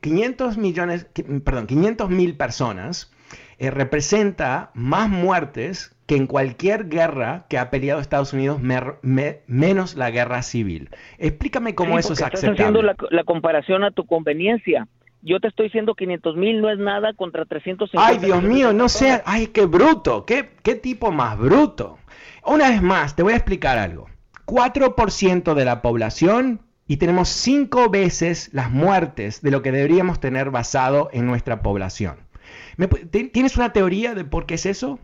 500 0.00 0.56
millones, 0.56 1.08
perdón, 1.44 1.66
500 1.66 2.10
mil 2.10 2.36
personas 2.36 3.12
representa 3.58 4.70
más 4.74 5.10
muertes 5.10 5.96
que 6.10 6.16
en 6.16 6.26
cualquier 6.26 6.88
guerra 6.88 7.46
que 7.48 7.56
ha 7.56 7.70
peleado 7.70 8.00
Estados 8.00 8.32
Unidos, 8.32 8.60
menos 8.60 9.94
la 9.94 10.10
guerra 10.10 10.42
civil. 10.42 10.90
Explícame 11.18 11.76
cómo 11.76 12.00
eso 12.00 12.14
es 12.14 12.20
aceptable. 12.20 12.50
Estás 12.50 12.66
haciendo 12.66 12.82
la, 12.82 12.96
la 13.10 13.22
comparación 13.22 13.84
a 13.84 13.92
tu 13.92 14.06
conveniencia. 14.06 14.88
Yo 15.22 15.38
te 15.38 15.46
estoy 15.46 15.66
diciendo 15.66 15.94
500 15.94 16.34
mil 16.34 16.60
no 16.60 16.68
es 16.68 16.80
nada 16.80 17.12
contra 17.12 17.44
350 17.44 18.04
Ay, 18.04 18.18
Dios 18.18 18.42
mío, 18.42 18.72
no 18.72 18.88
sé. 18.88 19.22
Ay, 19.24 19.46
qué 19.54 19.66
bruto. 19.66 20.26
¿Qué, 20.26 20.50
¿Qué 20.64 20.74
tipo 20.74 21.12
más 21.12 21.38
bruto? 21.38 21.98
Una 22.44 22.70
vez 22.70 22.82
más, 22.82 23.14
te 23.14 23.22
voy 23.22 23.34
a 23.34 23.36
explicar 23.36 23.78
algo. 23.78 24.08
4% 24.46 25.54
de 25.54 25.64
la 25.64 25.80
población 25.80 26.62
y 26.88 26.96
tenemos 26.96 27.28
5 27.28 27.88
veces 27.88 28.50
las 28.52 28.72
muertes 28.72 29.42
de 29.42 29.52
lo 29.52 29.62
que 29.62 29.70
deberíamos 29.70 30.18
tener 30.18 30.50
basado 30.50 31.08
en 31.12 31.28
nuestra 31.28 31.62
población. 31.62 32.16
¿Tienes 33.32 33.56
una 33.56 33.72
teoría 33.72 34.16
de 34.16 34.24
por 34.24 34.46
qué 34.46 34.54
es 34.54 34.66
eso? 34.66 34.98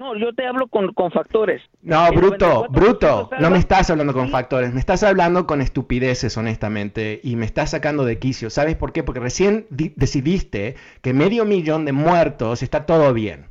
No, 0.00 0.16
yo 0.16 0.32
te 0.32 0.46
hablo 0.46 0.66
con, 0.68 0.94
factores. 1.12 1.60
No, 1.82 2.10
bruto, 2.10 2.66
bruto. 2.70 3.28
No 3.38 3.50
me 3.50 3.58
estás 3.58 3.90
hablando 3.90 4.14
con 4.14 4.30
factores, 4.30 4.72
me 4.72 4.80
estás 4.80 5.02
hablando 5.02 5.46
con 5.46 5.60
estupideces, 5.60 6.38
honestamente, 6.38 7.20
y 7.22 7.36
me 7.36 7.44
estás 7.44 7.72
sacando 7.72 8.06
de 8.06 8.18
quicio. 8.18 8.48
¿Sabes 8.48 8.76
por 8.76 8.94
qué? 8.94 9.02
Porque 9.02 9.20
recién 9.20 9.66
decidiste 9.68 10.76
que 11.02 11.12
medio 11.12 11.44
millón 11.44 11.84
de 11.84 11.92
muertos 11.92 12.62
está 12.62 12.86
todo 12.86 13.12
bien. 13.12 13.48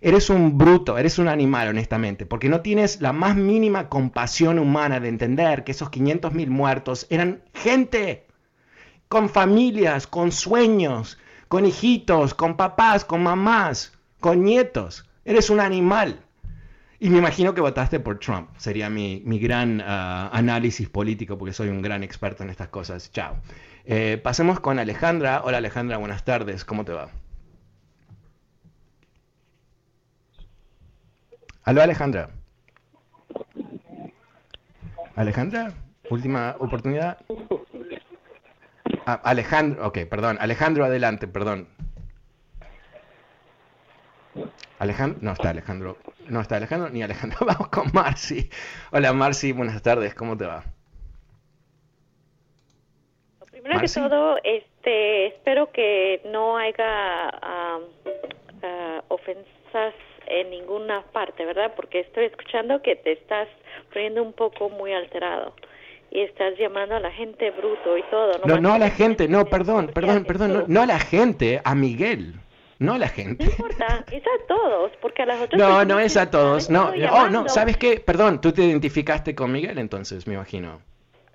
Eres 0.00 0.30
un 0.30 0.58
bruto, 0.58 0.98
eres 0.98 1.20
un 1.20 1.28
animal, 1.28 1.68
honestamente, 1.68 2.26
porque 2.26 2.48
no 2.48 2.60
tienes 2.60 3.00
la 3.00 3.12
más 3.12 3.36
mínima 3.36 3.88
compasión 3.88 4.58
humana 4.58 4.98
de 4.98 5.10
entender 5.10 5.62
que 5.62 5.70
esos 5.70 5.90
500 5.90 6.34
mil 6.34 6.50
muertos 6.50 7.06
eran 7.08 7.44
gente, 7.54 8.26
con 9.06 9.28
familias, 9.28 10.08
con 10.08 10.32
sueños, 10.32 11.18
con 11.46 11.64
hijitos, 11.64 12.34
con 12.34 12.56
papás, 12.56 13.04
con 13.04 13.22
mamás, 13.22 13.96
con 14.18 14.42
nietos. 14.42 15.08
Eres 15.24 15.50
un 15.50 15.60
animal. 15.60 16.20
Y 17.00 17.10
me 17.10 17.18
imagino 17.18 17.54
que 17.54 17.60
votaste 17.60 18.00
por 18.00 18.18
Trump. 18.18 18.50
Sería 18.56 18.88
mi, 18.88 19.20
gran 19.38 19.82
ah, 19.84 20.30
análisis 20.32 20.88
político 20.88 21.36
porque 21.36 21.52
soy 21.52 21.68
un 21.68 21.82
gran 21.82 22.02
experto 22.02 22.42
en 22.42 22.50
estas 22.50 22.68
cosas. 22.68 23.10
Chao. 23.12 23.36
Eh, 23.84 24.18
pasemos 24.22 24.60
con 24.60 24.78
Alejandra. 24.78 25.42
Hola 25.44 25.58
Alejandra, 25.58 25.98
buenas 25.98 26.24
tardes. 26.24 26.64
¿Cómo 26.64 26.84
te 26.84 26.92
va? 26.92 27.08
Aló 31.64 31.82
Alejandra. 31.82 32.30
Alejandra, 35.16 35.72
última 36.10 36.56
oportunidad. 36.58 37.18
Ah, 39.06 39.20
Alejandro, 39.24 39.86
ok, 39.86 39.98
perdón. 40.10 40.36
Alejandro, 40.40 40.84
adelante, 40.84 41.28
perdón. 41.28 41.68
Alejandro, 44.78 45.18
no 45.22 45.32
está 45.32 45.50
Alejandro, 45.50 45.98
no 46.28 46.40
está 46.40 46.56
Alejandro 46.56 46.90
ni 46.90 47.02
Alejandro. 47.02 47.38
Vamos 47.46 47.68
con 47.68 47.90
Marcy. 47.92 48.50
Hola 48.92 49.12
Marcy, 49.12 49.52
buenas 49.52 49.82
tardes, 49.82 50.14
¿cómo 50.14 50.36
te 50.36 50.46
va? 50.46 50.64
Primero 53.50 53.80
que 53.80 53.88
todo, 53.88 54.36
este, 54.44 55.26
espero 55.26 55.70
que 55.72 56.20
no 56.30 56.58
haya 56.58 57.30
ah, 57.40 57.78
ofensas 59.08 59.94
en 60.26 60.50
ninguna 60.50 61.02
parte, 61.12 61.44
¿verdad? 61.44 61.72
Porque 61.76 62.00
estoy 62.00 62.26
escuchando 62.26 62.82
que 62.82 62.96
te 62.96 63.12
estás 63.12 63.48
poniendo 63.92 64.22
un 64.22 64.32
poco 64.32 64.68
muy 64.68 64.92
alterado 64.92 65.54
y 66.10 66.20
estás 66.20 66.56
llamando 66.58 66.96
a 66.96 67.00
la 67.00 67.10
gente 67.10 67.50
bruto 67.50 67.96
y 67.96 68.02
todo. 68.04 68.38
No, 68.46 68.58
no, 68.60 68.74
a 68.74 68.78
la 68.78 68.90
gente, 68.90 69.28
no, 69.28 69.46
perdón, 69.46 69.90
perdón, 69.94 70.24
perdón, 70.24 70.64
no 70.68 70.82
a 70.82 70.86
la 70.86 70.98
gente, 70.98 71.60
a 71.64 71.74
Miguel. 71.74 72.34
No 72.78 72.94
a 72.94 72.98
la 72.98 73.08
gente. 73.08 73.44
No 73.44 73.50
importa, 73.50 74.04
es 74.10 74.22
a 74.22 74.46
todos, 74.46 74.92
porque 75.00 75.22
a 75.22 75.26
las 75.26 75.40
otras 75.42 75.58
No, 75.58 75.84
no 75.84 76.00
es 76.00 76.16
a 76.16 76.30
todos. 76.30 76.70
No, 76.70 76.92
oh, 77.12 77.28
no, 77.28 77.48
¿sabes 77.48 77.76
qué? 77.76 78.00
Perdón, 78.00 78.40
tú 78.40 78.52
te 78.52 78.62
identificaste 78.62 79.34
con 79.34 79.52
Miguel 79.52 79.78
entonces, 79.78 80.26
me 80.26 80.34
imagino. 80.34 80.80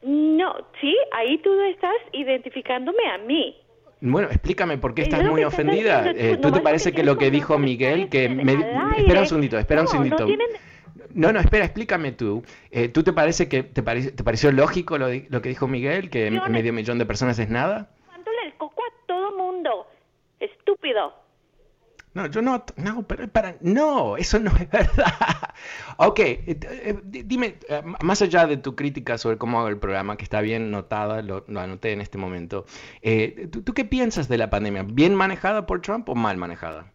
No, 0.01 0.53
sí, 0.79 0.95
ahí 1.11 1.37
tú 1.39 1.49
estás 1.61 1.95
identificándome 2.13 3.09
a 3.11 3.17
mí. 3.17 3.57
Bueno, 4.01 4.29
explícame 4.29 4.77
por 4.77 4.93
qué 4.93 5.01
estás 5.03 5.23
muy 5.23 5.43
ofendida. 5.43 6.09
Eh, 6.11 6.37
¿Tú 6.41 6.51
te 6.51 6.61
parece 6.61 6.93
que 6.93 7.03
lo 7.03 7.17
que 7.17 7.29
dijo 7.29 7.57
Miguel, 7.57 8.09
que 8.09 8.29
me... 8.29 8.53
Espera 8.97 9.21
un 9.21 9.27
segundito, 9.27 9.57
espera 9.57 9.81
un 9.81 9.87
segundito. 9.87 10.25
No, 11.13 11.33
no, 11.33 11.39
espera, 11.39 11.65
explícame 11.65 12.11
tú. 12.13 12.43
Eh, 12.71 12.87
¿Tú 12.89 13.03
te 13.03 13.11
parece 13.11 13.49
que 13.49 13.63
te, 13.63 13.81
te 13.81 14.23
pareció 14.23 14.51
lógico 14.51 14.97
lo, 14.97 15.07
lo, 15.29 15.41
que 15.41 15.49
dijo 15.49 15.67
Miguel, 15.67 16.09
que 16.09 16.29
medio 16.31 16.71
millón 16.71 16.97
de 16.97 17.05
personas 17.05 17.39
es 17.39 17.49
nada? 17.49 17.89
Mándole 18.07 18.37
el 18.45 18.53
coco 18.53 18.83
a 18.83 19.07
todo 19.07 19.35
mundo. 19.35 19.87
Estúpido. 20.39 21.13
No, 22.13 22.25
yo 22.25 22.41
no, 22.41 22.63
no, 22.77 23.03
pero 23.07 23.27
para, 23.27 23.55
no, 23.61 24.17
eso 24.17 24.39
no 24.39 24.49
es 24.51 24.69
verdad. 24.69 25.05
ok, 25.97 26.19
eh, 26.19 26.43
eh, 26.47 26.95
dime, 27.03 27.55
eh, 27.69 27.83
más 28.01 28.21
allá 28.23 28.47
de 28.47 28.57
tu 28.57 28.75
crítica 28.75 29.19
sobre 29.19 29.37
cómo 29.37 29.59
hago 29.59 29.67
el 29.67 29.77
programa, 29.77 30.17
que 30.17 30.23
está 30.23 30.41
bien 30.41 30.71
notada, 30.71 31.21
lo, 31.21 31.45
anoté 31.55 31.91
en 31.91 32.01
este 32.01 32.17
momento, 32.17 32.65
¿tú, 33.51 33.73
qué 33.75 33.85
piensas 33.85 34.27
de 34.27 34.39
la 34.39 34.49
pandemia? 34.49 34.83
¿Bien 34.87 35.13
manejada 35.13 35.67
por 35.67 35.81
Trump 35.81 36.09
o 36.09 36.15
mal 36.15 36.37
manejada? 36.37 36.91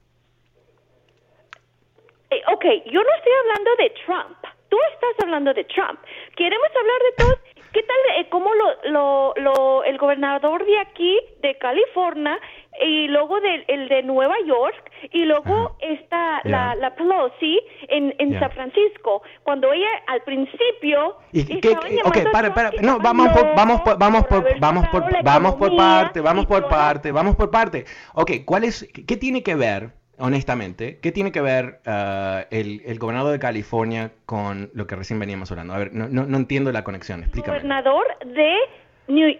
ok, 2.52 2.64
yo 2.86 3.00
no 3.00 3.14
estoy 3.16 3.32
hablando 3.42 3.70
de 3.78 3.90
Trump, 4.04 4.36
tú 4.68 4.76
estás 4.92 5.24
hablando 5.24 5.54
de 5.54 5.62
Trump. 5.64 6.00
Queremos 6.36 6.68
hablar 6.76 7.00
de 7.02 7.24
todos. 7.24 7.38
¿Qué 7.72 7.82
tal, 7.82 8.28
cómo 8.28 8.50
lo, 8.54 8.90
lo, 8.90 9.34
lo, 9.36 9.84
el 9.84 9.98
gobernador 9.98 10.64
de 10.64 10.78
aquí, 10.78 11.18
de 11.40 11.58
California, 11.58 12.38
y 12.80 13.08
luego 13.08 13.40
de, 13.40 13.64
el 13.66 13.88
de 13.88 14.02
Nueva 14.04 14.36
York 14.46 14.92
y 15.12 15.24
luego 15.24 15.76
está 15.80 16.40
la, 16.44 16.74
la 16.74 16.94
Pelosi 16.94 17.60
en, 17.88 18.14
en 18.18 18.38
San 18.38 18.50
Francisco 18.52 19.22
cuando 19.42 19.72
ella 19.72 19.88
al 20.06 20.22
principio 20.22 21.18
¿Y 21.32 21.60
qué, 21.60 21.76
okay, 22.04 22.24
para, 22.32 22.54
para, 22.54 22.70
no, 22.80 22.98
vamos 22.98 23.28
por, 23.28 23.54
vamos 23.54 23.80
por, 23.80 23.98
vamos 23.98 24.26
por, 24.26 24.60
vamos 24.60 24.88
por, 24.88 25.22
vamos 25.22 25.54
por 25.56 25.76
parte, 25.76 26.20
vamos 26.20 26.46
por 26.46 26.68
parte, 26.68 27.12
vamos 27.12 27.36
por 27.36 27.50
parte. 27.50 27.84
Ok, 28.14 28.30
¿cuál 28.44 28.64
es, 28.64 28.88
qué 29.06 29.16
tiene 29.16 29.42
que 29.42 29.54
ver, 29.54 29.90
honestamente, 30.18 30.98
qué 31.00 31.12
tiene 31.12 31.32
que 31.32 31.40
ver 31.40 31.80
uh, 31.86 32.46
el, 32.50 32.82
el, 32.84 32.98
gobernador 32.98 33.32
de 33.32 33.38
California 33.38 34.12
con 34.26 34.70
lo 34.74 34.86
que 34.86 34.96
recién 34.96 35.18
veníamos 35.18 35.50
hablando? 35.50 35.74
A 35.74 35.78
ver, 35.78 35.92
no, 35.92 36.08
no, 36.08 36.24
no 36.24 36.36
entiendo 36.36 36.72
la 36.72 36.84
conexión, 36.84 37.20
explícame. 37.20 37.58
Gobernador 37.58 38.04
de 38.26 38.56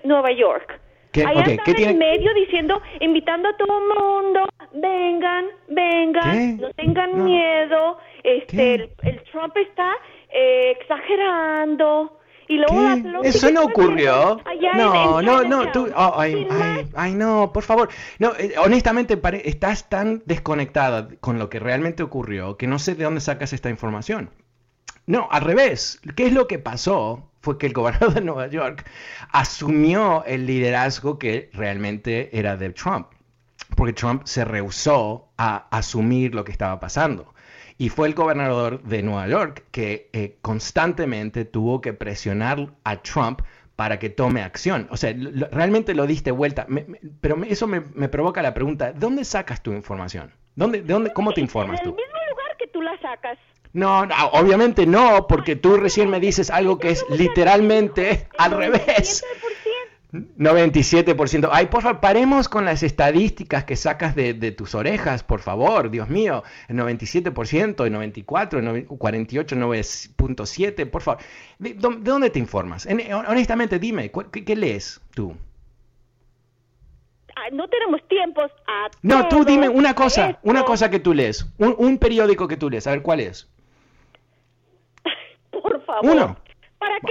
Nueva 0.05 0.33
York. 0.33 0.81
¿Qué, 1.15 1.25
Allá 1.25 1.43
okay, 1.43 1.85
en 1.85 1.97
medio 1.97 2.35
diciendo, 2.35 2.83
invitando 2.99 3.49
a 3.49 3.57
todo 3.57 3.79
el 3.79 3.85
mundo, 3.87 4.49
vengan, 4.73 5.45
vengan, 5.69 6.57
no 6.57 6.71
tengan 6.71 7.25
miedo, 7.25 7.99
este, 8.25 8.75
el, 8.75 9.23
Trump 9.31 9.57
está 9.57 9.93
eh, 10.29 10.73
exagerando. 10.73 12.19
Y 12.49 12.57
luego 12.57 13.23
Eso 13.23 13.49
no 13.53 13.63
ocurrió. 13.63 14.41
No, 14.75 15.23
no, 15.23 15.45
no, 15.45 15.71
tú, 15.71 15.89
oh, 15.97 16.15
ay, 16.17 16.49
ay, 16.51 16.87
ay, 16.97 17.15
no, 17.15 17.53
por 17.53 17.63
favor. 17.63 17.91
No, 18.19 18.33
eh, 18.37 18.55
honestamente, 18.59 19.17
estás 19.45 19.89
tan 19.89 20.21
desconectada 20.27 21.09
con 21.21 21.39
lo 21.39 21.49
que 21.49 21.61
realmente 21.61 22.03
ocurrió 22.03 22.57
que 22.57 22.67
no 22.67 22.81
sé 22.81 22.97
de 22.97 23.05
dónde 23.05 23.21
sacas 23.21 23.53
esta 23.53 23.71
información. 23.71 24.31
No, 25.07 25.29
al 25.31 25.43
revés. 25.43 26.01
¿Qué 26.17 26.27
es 26.27 26.33
lo 26.33 26.47
que 26.47 26.59
pasó? 26.59 27.31
Fue 27.41 27.59
que 27.59 27.67
el 27.67 27.73
gobernador 27.75 28.15
de 28.15 28.23
Nueva 28.23 28.47
York 28.47 28.85
asumió 29.31 30.25
el 30.25 30.47
liderazgo 30.47 31.19
que 31.19 31.51
realmente 31.53 32.37
era 32.39 32.57
de 32.57 32.71
Trump, 32.71 33.09
porque 33.77 33.93
Trump 33.93 34.23
se 34.25 34.45
rehusó 34.45 35.29
a 35.37 35.67
asumir 35.71 36.35
lo 36.35 36.45
que 36.45 36.53
estaba 36.53 36.81
pasando. 36.81 37.35
Y 37.77 37.89
fue 37.89 38.07
el 38.09 38.15
gobernador 38.15 38.83
de 38.85 39.03
Nueva 39.03 39.27
York 39.29 39.65
que 39.73 40.09
eh, 40.13 40.39
constantemente 40.41 41.45
tuvo 41.45 41.81
que 41.81 41.93
presionar 41.93 42.73
a 42.85 42.97
Trump 43.03 43.43
para 43.77 43.99
que 43.99 44.09
tome 44.09 44.43
acción. 44.43 44.87
O 44.91 44.97
sea, 44.97 45.13
realmente 45.51 45.95
lo 45.95 46.07
diste 46.07 46.31
vuelta. 46.31 46.67
pero 47.21 47.43
eso 47.45 47.67
me, 47.67 48.09
provoca 48.09 48.41
la 48.43 48.55
pregunta, 48.55 48.93
¿dónde 48.93 49.25
sacas 49.25 49.63
tu 49.63 49.73
información? 49.73 50.33
¿Dónde, 50.55 50.83
de 50.83 50.93
dónde, 50.93 51.13
¿Cómo 51.13 51.33
te 51.33 51.41
informas 51.41 51.83
tú? 51.83 51.91
En 51.91 51.97
el 51.99 52.05
mismo 52.05 52.19
lugar 52.31 52.57
que 52.59 52.69
tú 52.69 52.81
la 52.81 52.97
sacas. 53.01 53.39
No, 53.75 54.07
no, 54.07 54.15
obviamente 54.33 54.87
no, 54.87 55.27
porque 55.27 55.57
tú 55.57 55.77
recién 55.77 56.09
me 56.09 56.21
dices 56.21 56.49
algo 56.49 56.79
que 56.79 56.91
es 56.91 57.05
literalmente 57.11 58.29
al 58.39 58.53
revés. 58.53 59.25
97%. 60.13 61.49
Ay, 61.51 61.67
por 61.67 61.83
favor, 61.83 62.01
paremos 62.01 62.49
con 62.49 62.65
las 62.65 62.85
estadísticas 62.85 63.65
que 63.65 63.75
sacas 63.75 64.15
de, 64.15 64.53
tus 64.53 64.77
orejas, 64.77 65.25
por 65.25 65.41
favor, 65.41 65.91
Dios 65.91 66.09
mío. 66.09 66.45
El 66.69 66.77
97%, 66.77 67.85
el 67.85 67.93
94, 67.93 68.61
el 68.61 68.87
48, 68.87 69.57
9.7, 69.57 70.89
por 70.89 71.03
favor. 71.03 71.23
¿De, 71.59 71.75
dónde 71.75 72.31
te 72.31 72.39
informas? 72.39 72.87
honestamente, 73.27 73.81
dime, 73.81 74.13
¿qué, 74.31 74.55
lees 74.55 75.01
tú? 75.15 75.37
ah, 77.35 77.49
no 77.51 77.67
tenemos 77.67 78.07
tiempos 78.07 78.53
a 78.69 78.89
No, 79.03 79.27
tú 79.27 79.45
dime 79.45 79.69
una 79.69 79.97
cosa, 79.97 80.39
una 80.45 80.63
cosa 80.65 80.91
que 80.91 81.01
tú 81.01 81.13
lees, 81.13 81.45
un, 81.59 81.75
un 81.77 81.99
periódico 81.99 82.47
que 82.47 82.57
tú 82.57 82.71
lees, 82.71 82.87
a 82.87 82.93
ver 82.93 83.03
cuál 83.03 83.19
es. 83.19 83.49
Favor. 86.01 86.17
Uno. 86.17 86.45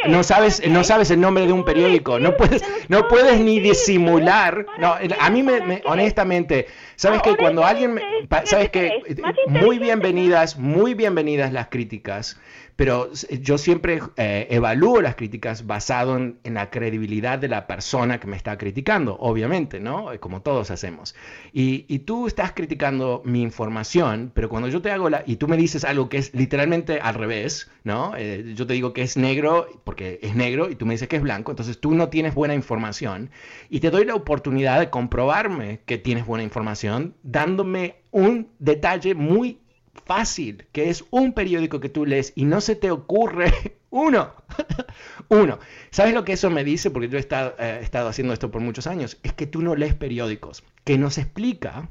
No 0.07 0.23
sabes, 0.23 0.61
no 0.67 0.83
sabes 0.83 1.09
el 1.11 1.19
nombre 1.19 1.47
de 1.47 1.53
un 1.53 1.65
periódico, 1.65 2.19
no 2.19 2.35
puedes, 2.37 2.63
no 2.89 3.07
puedes 3.07 3.39
ni 3.39 3.59
disimular. 3.59 4.65
No, 4.77 4.95
a 5.19 5.29
mí 5.29 5.43
me, 5.43 5.81
honestamente, 5.85 6.67
sabes 6.95 7.21
que 7.21 7.35
cuando 7.35 7.65
alguien, 7.65 7.99
sabes 8.43 8.69
que 8.69 9.01
muy 9.47 9.79
bienvenidas, 9.79 10.57
muy 10.57 10.93
bienvenidas 10.93 11.51
las 11.51 11.69
críticas 11.69 12.39
pero 12.75 13.11
yo 13.41 13.57
siempre 13.57 14.01
eh, 14.17 14.47
evalúo 14.49 15.01
las 15.01 15.15
críticas 15.15 15.67
basado 15.67 16.17
en, 16.17 16.39
la 16.43 16.69
credibilidad 16.69 17.37
de 17.37 17.47
la 17.47 17.67
persona 17.67 18.19
que 18.19 18.27
me 18.27 18.35
está 18.35 18.57
criticando, 18.57 19.15
obviamente, 19.19 19.79
¿no? 19.79 20.11
Eh, 20.11 20.19
como 20.19 20.41
todos 20.41 20.71
hacemos. 20.71 21.15
Y, 21.51 21.83
tú 22.03 22.27
estás 22.27 22.51
criticando 22.51 23.21
mi 23.23 23.41
información, 23.41 24.31
pero 24.33 24.49
cuando 24.49 24.67
yo 24.67 24.81
te 24.81 24.91
hago 24.91 25.09
la... 25.09 25.23
y 25.25 25.37
tú 25.37 25.47
me 25.47 25.55
dices 25.55 25.85
algo 25.85 26.09
que 26.09 26.17
es 26.17 26.33
literalmente 26.33 26.99
al 26.99 27.13
revés, 27.13 27.69
¿no? 27.83 28.13
Eh, 28.17 28.53
yo 28.55 28.67
te 28.67 28.73
digo 28.73 28.91
que 28.91 29.03
es 29.03 29.15
negro 29.15 29.67
porque 29.83 30.19
es 30.21 30.35
negro 30.35 30.69
y 30.69 30.75
tú 30.75 30.85
me 30.85 30.95
dices 30.95 31.07
que 31.07 31.15
es 31.15 31.21
blanco, 31.21 31.51
entonces 31.51 31.79
tú 31.79 31.93
no 31.93 32.09
tienes 32.09 32.33
buena 32.33 32.55
información 32.55 33.29
y 33.69 33.79
te 33.79 33.89
doy 33.89 34.05
la 34.05 34.15
oportunidad 34.15 34.79
de 34.79 34.89
comprobarme 34.89 35.79
que 35.85 35.97
tienes 35.97 36.25
buena 36.25 36.43
información 36.43 37.15
dándome 37.23 38.03
un 38.11 38.49
detalle 38.59 39.15
muy 39.15 39.59
fácil, 40.05 40.65
que 40.71 40.89
es 40.89 41.05
un 41.11 41.33
periódico 41.33 41.79
que 41.79 41.89
tú 41.89 42.05
lees 42.05 42.33
y 42.35 42.45
no 42.45 42.61
se 42.61 42.75
te 42.75 42.91
ocurre 42.91 43.77
uno. 43.89 44.33
uno. 45.29 45.59
¿Sabes 45.91 46.13
lo 46.13 46.25
que 46.25 46.33
eso 46.33 46.49
me 46.49 46.63
dice? 46.63 46.91
Porque 46.91 47.09
yo 47.09 47.17
he 47.17 47.21
estado, 47.21 47.55
eh, 47.59 47.79
estado, 47.81 48.09
haciendo 48.09 48.33
esto 48.33 48.51
por 48.51 48.61
muchos 48.61 48.87
años. 48.87 49.17
Es 49.23 49.33
que 49.33 49.47
tú 49.47 49.61
no 49.61 49.75
lees 49.75 49.95
periódicos, 49.95 50.63
que 50.83 50.97
nos 50.97 51.17
explica, 51.17 51.89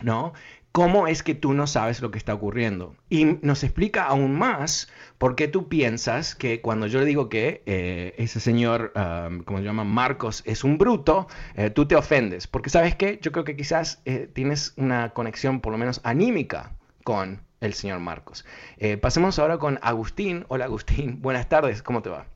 ¿no? 0.00 0.32
¿Cómo 0.72 1.06
es 1.06 1.22
que 1.22 1.36
tú 1.36 1.52
no 1.52 1.68
sabes 1.68 2.02
lo 2.02 2.10
que 2.10 2.18
está 2.18 2.34
ocurriendo? 2.34 2.96
Y 3.08 3.26
nos 3.42 3.62
explica 3.62 4.06
aún 4.06 4.36
más 4.36 4.88
por 5.18 5.36
qué 5.36 5.46
tú 5.46 5.68
piensas 5.68 6.34
que 6.34 6.60
cuando 6.60 6.88
yo 6.88 6.98
le 6.98 7.04
digo 7.06 7.28
que 7.28 7.62
eh, 7.66 8.12
ese 8.18 8.40
señor, 8.40 8.92
um, 8.96 9.44
como 9.44 9.58
se 9.58 9.64
llama, 9.64 9.84
Marcos, 9.84 10.42
es 10.46 10.64
un 10.64 10.76
bruto, 10.76 11.28
eh, 11.54 11.70
tú 11.70 11.86
te 11.86 11.94
ofendes. 11.94 12.48
Porque 12.48 12.70
sabes 12.70 12.96
qué? 12.96 13.20
Yo 13.22 13.30
creo 13.30 13.44
que 13.44 13.54
quizás 13.54 14.02
tienes 14.32 14.74
una 14.76 15.10
conexión 15.10 15.60
por 15.60 15.70
lo 15.70 15.78
menos 15.78 16.00
anímica 16.02 16.72
con 17.04 17.42
el 17.60 17.74
señor 17.74 18.00
Marcos. 18.00 18.44
Eh, 18.78 18.96
pasemos 18.96 19.38
ahora 19.38 19.58
con 19.58 19.78
Agustín. 19.82 20.44
Hola 20.48 20.64
Agustín, 20.64 21.22
buenas 21.22 21.48
tardes, 21.48 21.82
¿cómo 21.82 22.02
te 22.02 22.10
va? 22.10 22.26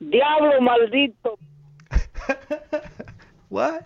Diablo 0.00 0.60
maldito. 0.60 1.38
What? 3.50 3.82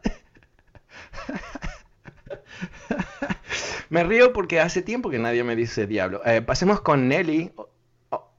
me 3.91 4.05
río 4.05 4.33
porque 4.33 4.61
hace 4.61 4.83
tiempo 4.83 5.11
que 5.11 5.19
nadie 5.19 5.45
me 5.45 5.55
dice 5.55 5.87
diablo. 5.87 6.23
Eh, 6.25 6.41
pasemos 6.41 6.81
con 6.81 7.09
Nelly. 7.09 7.53
Oh, 8.11 8.31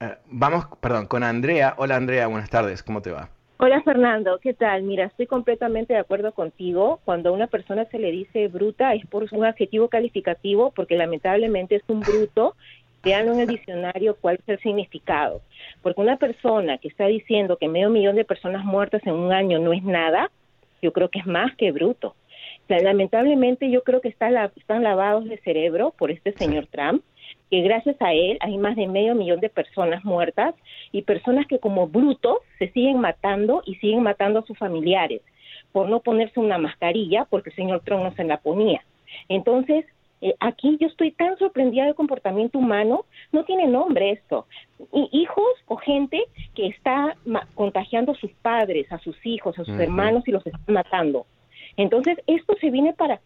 eh, 0.00 0.18
vamos, 0.26 0.66
perdón, 0.80 1.06
con 1.06 1.22
Andrea. 1.22 1.74
Hola 1.78 1.96
Andrea, 1.96 2.26
buenas 2.26 2.50
tardes, 2.50 2.82
¿cómo 2.82 3.00
te 3.00 3.10
va? 3.10 3.30
Hola 3.56 3.82
Fernando, 3.82 4.40
¿qué 4.42 4.52
tal? 4.52 4.82
Mira, 4.82 5.04
estoy 5.04 5.28
completamente 5.28 5.92
de 5.92 6.00
acuerdo 6.00 6.32
contigo. 6.32 6.98
Cuando 7.04 7.28
a 7.28 7.32
una 7.32 7.46
persona 7.46 7.84
se 7.84 8.00
le 8.00 8.10
dice 8.10 8.48
bruta 8.48 8.94
es 8.94 9.06
por 9.06 9.24
un 9.30 9.44
adjetivo 9.44 9.88
calificativo 9.88 10.72
porque 10.74 10.96
lamentablemente 10.96 11.76
es 11.76 11.82
un 11.86 12.00
bruto. 12.00 12.56
Vean 13.04 13.28
en 13.28 13.38
el 13.38 13.46
diccionario 13.46 14.16
cuál 14.20 14.36
es 14.36 14.48
el 14.48 14.58
significado. 14.58 15.40
Porque 15.82 16.00
una 16.00 16.16
persona 16.16 16.78
que 16.78 16.88
está 16.88 17.06
diciendo 17.06 17.56
que 17.56 17.68
medio 17.68 17.90
millón 17.90 18.16
de 18.16 18.24
personas 18.24 18.64
muertas 18.64 19.06
en 19.06 19.12
un 19.12 19.32
año 19.32 19.60
no 19.60 19.72
es 19.72 19.84
nada, 19.84 20.32
yo 20.82 20.92
creo 20.92 21.08
que 21.08 21.20
es 21.20 21.26
más 21.26 21.54
que 21.54 21.70
bruto. 21.70 22.16
lamentablemente 22.68 23.70
yo 23.70 23.84
creo 23.84 24.00
que 24.00 24.08
están 24.08 24.82
lavados 24.82 25.26
de 25.26 25.38
cerebro 25.38 25.94
por 25.96 26.10
este 26.10 26.32
señor 26.32 26.66
Trump 26.66 27.04
que 27.50 27.60
gracias 27.62 28.00
a 28.00 28.12
él 28.12 28.38
hay 28.40 28.58
más 28.58 28.76
de 28.76 28.86
medio 28.86 29.14
millón 29.14 29.40
de 29.40 29.48
personas 29.48 30.04
muertas 30.04 30.54
y 30.92 31.02
personas 31.02 31.46
que 31.46 31.58
como 31.58 31.88
brutos 31.88 32.38
se 32.58 32.70
siguen 32.70 33.00
matando 33.00 33.62
y 33.66 33.74
siguen 33.76 34.02
matando 34.02 34.40
a 34.40 34.46
sus 34.46 34.58
familiares 34.58 35.22
por 35.72 35.88
no 35.88 36.00
ponerse 36.00 36.40
una 36.40 36.58
mascarilla 36.58 37.26
porque 37.26 37.50
el 37.50 37.56
señor 37.56 37.82
Trump 37.84 38.04
no 38.04 38.14
se 38.14 38.24
la 38.24 38.38
ponía. 38.38 38.82
Entonces, 39.28 39.84
eh, 40.20 40.34
aquí 40.40 40.78
yo 40.80 40.86
estoy 40.86 41.10
tan 41.10 41.36
sorprendida 41.38 41.84
del 41.84 41.94
comportamiento 41.94 42.58
humano, 42.58 43.04
no 43.32 43.44
tiene 43.44 43.66
nombre 43.66 44.12
esto. 44.12 44.46
hijos 44.92 45.52
o 45.66 45.76
gente 45.76 46.24
que 46.54 46.68
está 46.68 47.16
contagiando 47.54 48.12
a 48.12 48.14
sus 48.14 48.30
padres, 48.40 48.90
a 48.90 48.98
sus 48.98 49.16
hijos, 49.26 49.58
a 49.58 49.64
sus 49.64 49.78
hermanos 49.78 50.26
y 50.26 50.30
los 50.30 50.46
está 50.46 50.58
matando. 50.68 51.26
Entonces, 51.76 52.18
esto 52.26 52.54
se 52.60 52.70
viene 52.70 52.92
para... 52.92 53.20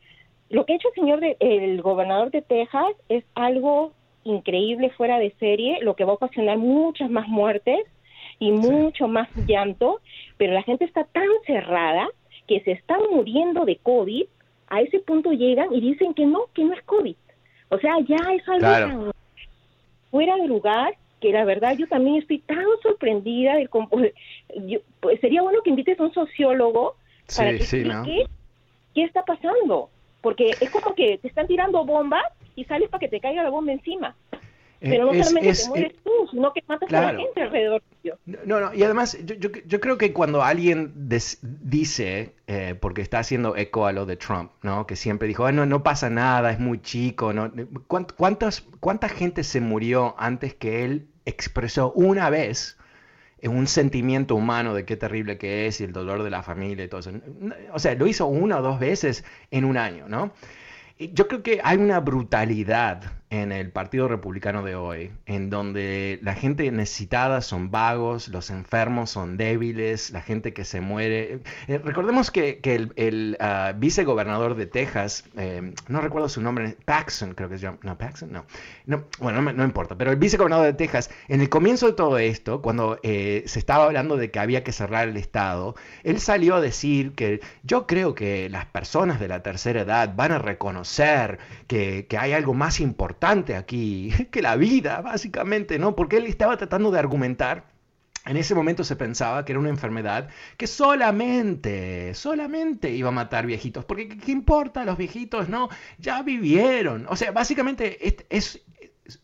Lo 0.51 0.65
que 0.65 0.73
ha 0.73 0.77
hecho 0.77 0.89
el 0.89 0.95
señor, 0.95 1.21
el 1.41 1.83
gobernador 1.83 2.31
de 2.31 2.41
Texas 2.41 2.97
es 3.11 3.23
algo 3.35 3.93
increíble 4.29 4.91
fuera 4.91 5.19
de 5.19 5.33
serie, 5.39 5.79
lo 5.83 5.95
que 5.95 6.05
va 6.05 6.13
a 6.13 6.17
ocasionar 6.17 6.59
muchas 6.59 7.11
más 7.11 7.29
muertes 7.29 7.81
y 8.39 8.53
mucho 8.53 9.09
más 9.09 9.29
llanto, 9.47 10.01
pero 10.37 10.53
la 10.53 10.63
gente 10.63 10.85
está 10.85 11.05
tan 11.05 11.29
cerrada 11.47 12.09
que 12.47 12.61
se 12.61 12.73
están 12.73 13.01
muriendo 13.11 13.65
de 13.65 13.77
COVID, 13.77 14.25
a 14.69 14.81
ese 14.81 15.01
punto 15.01 15.33
llegan 15.33 15.73
y 15.73 15.81
dicen 15.81 16.15
que 16.15 16.27
no, 16.27 16.47
que 16.55 16.65
no 16.65 16.75
es 16.75 16.83
COVID. 16.83 17.17
O 17.71 17.79
sea, 17.79 17.99
ya 18.01 18.17
es 18.35 18.49
algo 18.49 18.61
tan 18.61 19.13
fuera 20.11 20.37
de 20.37 20.47
lugar 20.47 20.95
que 21.21 21.33
la 21.33 21.45
verdad 21.45 21.77
yo 21.77 21.87
también 21.89 22.17
estoy 22.17 22.39
tan 22.39 22.65
sorprendida 22.83 23.57
del 23.57 23.69
pues 23.69 25.21
sería 25.21 25.43
bueno 25.43 25.61
que 25.63 25.71
invites 25.71 25.99
a 25.99 26.05
un 26.05 26.15
sociólogo 26.15 26.95
para 27.37 27.51
que 27.51 27.57
explique 27.57 28.27
qué 28.95 29.03
está 29.03 29.25
pasando, 29.25 29.91
porque 30.21 30.51
es 30.61 30.71
como 30.71 30.95
que 30.95 31.19
te 31.19 31.29
están 31.29 31.47
tirando 31.47 31.85
bombas 31.85 32.25
y 32.59 32.65
sales 32.65 32.89
para 32.89 32.99
que 33.01 33.09
te 33.09 33.21
caiga 33.21 33.45
la 33.45 33.51
bomba 33.51 33.73
encima. 33.73 34.17
Eh, 34.81 34.91
Pero 34.91 35.07
no 35.07 35.25
solamente 35.25 35.61
te 35.61 35.69
mueres 35.69 35.93
tú, 36.05 36.11
sino 36.31 36.53
que 36.53 36.63
matas 36.69 36.93
a 36.93 37.13
la 37.13 37.19
gente 37.19 37.43
alrededor 37.43 37.83
No, 38.25 38.61
no, 38.61 38.75
y 38.75 38.83
además 38.85 39.19
yo, 39.25 39.35
yo, 39.35 39.81
creo 39.81 39.99
que 39.99 40.13
cuando 40.13 40.43
alguien 40.43 40.93
dice, 41.41 42.35
eh, 42.47 42.77
porque 42.81 43.03
está 43.03 43.19
haciendo 43.21 43.57
eco 43.57 43.87
a 43.87 43.93
lo 43.93 44.07
de 44.07 44.17
Trump, 44.17 44.53
¿no? 44.63 44.87
Que 44.87 44.95
siempre 44.95 45.27
dijo, 45.27 45.47
ah, 45.47 45.53
no, 45.53 45.67
no 45.67 45.83
pasa 45.83 46.11
nada, 46.11 46.53
es 46.53 46.61
muy 46.61 46.81
chico, 46.81 47.33
¿no? 47.33 47.53
¿Cuántas, 47.89 48.63
¿Cuánta 48.79 49.09
gente 49.09 49.43
se 49.43 49.61
murió 49.61 50.15
antes 50.19 50.55
que 50.55 50.85
él 50.85 51.09
expresó 51.25 51.93
una 51.93 52.31
vez 52.31 52.77
un 53.43 53.69
sentimiento 53.69 54.35
humano 54.35 54.75
de 54.75 54.85
qué 54.85 54.97
terrible 54.97 55.39
que 55.39 55.67
es 55.67 55.81
y 55.81 55.85
el 55.85 55.93
dolor 55.93 56.23
de 56.23 56.31
la 56.31 56.45
familia 56.45 56.85
y 56.85 56.89
todo 56.89 57.01
eso? 57.01 57.13
O 57.73 57.81
sea, 57.81 57.95
lo 57.95 58.07
hizo 58.07 58.27
una 58.27 58.59
o 58.59 58.63
dos 58.63 58.79
veces 58.79 59.25
en 59.51 59.65
un 59.65 59.77
año, 59.77 60.09
¿no? 60.09 60.33
Yo 60.99 61.29
creo 61.29 61.43
que 61.43 61.61
hay 61.63 61.79
una 61.79 62.01
brutalidad 62.01 63.03
en 63.31 63.53
el 63.53 63.71
Partido 63.71 64.09
Republicano 64.09 64.63
de 64.63 64.75
hoy, 64.75 65.11
en 65.27 65.51
donde 65.51 66.19
la 66.23 66.35
gente 66.35 66.71
necesitada 66.71 67.43
son 67.43 67.71
vagos, 67.71 68.29
los 68.29 68.49
enfermos 68.51 69.11
son 69.11 69.37
débiles, 69.37 70.11
la 70.11 70.23
gente 70.23 70.55
que 70.55 70.65
se 70.65 70.81
muere. 70.81 71.41
Eh, 71.67 71.79
recordemos 71.79 72.31
que, 72.31 72.61
el, 72.65 72.93
el 72.97 73.37
ah, 73.41 73.75
vicegobernador 73.77 74.55
de 74.55 74.67
Texas, 74.67 75.25
eh, 75.37 75.75
no 75.89 76.01
recuerdo 76.01 76.29
su 76.29 76.41
nombre, 76.41 76.77
Paxson 76.85 77.35
creo 77.35 77.49
que 77.49 77.59
se 77.59 77.65
llama, 77.65 77.79
no, 77.83 77.99
Paxson, 77.99 78.33
no, 78.33 78.47
no 78.87 79.05
bueno, 79.19 79.43
no, 79.43 79.65
importa, 79.65 79.97
pero 79.97 80.11
el 80.11 80.17
vicegobernador 80.17 80.67
de 80.67 80.75
Texas, 80.75 81.11
en 81.29 81.41
el 81.41 81.51
comienzo 81.51 81.87
de 81.87 81.93
todo 81.93 82.19
esto, 82.19 82.63
cuando 82.63 82.99
eh, 83.03 83.43
se 83.47 83.59
estaba 83.59 83.85
hablando 83.85 84.17
de 84.17 84.31
que 84.31 84.39
había 84.39 84.65
que 84.65 84.73
cerrar 84.73 85.09
el 85.09 85.17
Estado, 85.17 85.75
él 86.03 86.21
salió 86.21 86.57
a 86.57 86.61
decir 86.61 87.13
que 87.13 87.41
yo 87.63 87.87
creo 87.87 88.15
que 88.15 88.49
las 88.49 88.67
personas 88.67 89.21
de 89.21 89.29
la 89.29 89.43
tercera 89.43 89.83
edad 89.83 90.15
van 90.17 90.33
a 90.33 90.39
reconocer 90.39 91.39
que, 91.67 92.07
que 92.09 92.17
hay 92.17 92.33
algo 92.33 92.55
más 92.55 92.81
importante 92.81 93.18
aquí 93.57 94.11
que 94.31 94.43
la 94.43 94.57
vida, 94.57 95.01
básicamente, 95.01 95.79
¿no? 95.79 95.95
Porque 95.97 96.19
él 96.19 96.27
estaba 96.27 96.57
tratando 96.57 96.91
de 96.91 96.99
argumentar 96.99 97.65
en 98.29 98.37
ese 98.37 98.55
momento 98.55 98.85
se 98.85 98.97
pensaba 98.97 99.45
que 99.45 99.53
era 99.53 99.59
una 99.59 99.71
enfermedad 99.71 100.29
que 100.59 100.67
solamente, 100.67 102.15
solamente 102.15 102.91
iba 102.91 103.09
a 103.09 103.13
matar 103.13 103.47
viejitos. 103.47 103.87
Porque 103.87 104.09
¿qué 104.09 104.33
importa? 104.33 104.85
Los 104.85 104.99
viejitos 104.99 105.49
no, 105.49 105.71
ya 105.99 106.23
vivieron. 106.23 107.07
O 107.09 107.17
sea, 107.17 107.33
básicamente 107.33 107.99
es, 108.29 108.61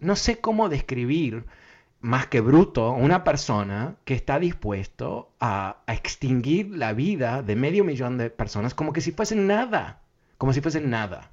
no 0.01 0.17
sé 0.17 0.41
cómo 0.41 0.71
describir 0.71 1.45
más 2.01 2.27
que 2.29 2.41
bruto 2.41 2.93
una 2.93 3.25
persona 3.25 3.97
que 4.05 4.15
está 4.15 4.39
dispuesto 4.39 5.33
a, 5.39 5.83
a, 5.87 5.95
extinguir 5.95 6.71
la 6.71 6.95
vida 6.95 7.43
de 7.43 7.57
medio 7.57 7.85
millón 7.85 8.17
de 8.17 8.31
personas 8.31 8.75
como 8.75 8.93
que 8.95 9.03
si 9.03 9.13
fuesen 9.13 9.47
nada. 9.47 10.01
Como 10.39 10.55
si 10.55 10.63
fuesen 10.63 10.89
nada. 10.89 11.31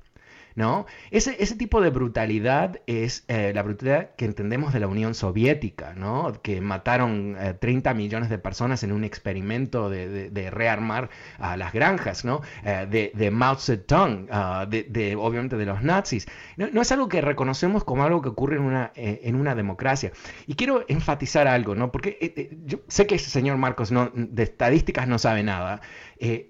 ¿No? 0.61 0.85
Ese, 1.09 1.37
ese 1.39 1.55
tipo 1.55 1.81
de 1.81 1.89
brutalidad 1.89 2.81
es 2.85 3.23
eh, 3.27 3.51
la 3.55 3.63
brutalidad 3.63 4.11
que 4.15 4.25
entendemos 4.25 4.73
de 4.73 4.79
la 4.79 4.85
Unión 4.85 5.15
Soviética, 5.15 5.95
¿no? 5.95 6.39
Que 6.43 6.61
mataron 6.61 7.35
30 7.59 7.95
millones 7.95 8.29
de 8.29 8.37
personas 8.37 8.83
en 8.83 8.91
un 8.91 9.03
experimento 9.03 9.89
de, 9.89 10.49
rearmar 10.51 11.09
a 11.39 11.57
las 11.57 11.73
granjas, 11.73 12.25
¿no? 12.25 12.41
de, 12.63 13.11
de, 13.15 13.31
Mao 13.31 13.55
Zedong, 13.55 14.27
ah, 14.31 14.67
de, 14.69 15.15
obviamente 15.15 15.57
de 15.57 15.65
los 15.65 15.81
nazis. 15.81 16.27
No, 16.57 16.81
es 16.81 16.91
algo 16.91 17.09
que 17.09 17.21
reconocemos 17.21 17.83
como 17.83 18.03
algo 18.03 18.21
que 18.21 18.29
ocurre 18.29 18.57
en 18.57 18.61
una, 18.63 18.91
en 18.93 19.35
una 19.35 19.55
democracia. 19.55 20.11
Y 20.45 20.53
quiero 20.53 20.85
enfatizar 20.87 21.47
algo, 21.47 21.73
¿no? 21.73 21.91
Porque 21.91 22.61
yo 22.65 22.81
sé 22.87 23.07
que 23.07 23.15
ese 23.15 23.31
señor 23.31 23.57
Marcos 23.57 23.91
no, 23.91 24.11
de 24.13 24.43
estadísticas 24.43 25.07
no 25.07 25.17
sabe 25.17 25.41
nada. 25.41 25.81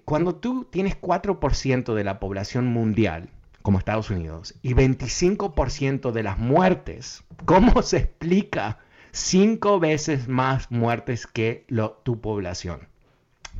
cuando 0.04 0.34
tú 0.34 0.66
tienes 0.70 1.00
4% 1.00 1.94
de 1.94 2.04
la 2.04 2.20
población 2.20 2.66
mundial, 2.66 3.30
como 3.62 3.78
Estados 3.78 4.10
Unidos, 4.10 4.54
y 4.62 4.74
25% 4.74 6.12
de 6.12 6.22
las 6.22 6.38
muertes, 6.38 7.24
¿cómo 7.44 7.82
se 7.82 7.98
explica 7.98 8.78
cinco 9.12 9.78
veces 9.78 10.28
más 10.28 10.70
muertes 10.70 11.26
que 11.26 11.66
tu 12.02 12.20
población? 12.20 12.88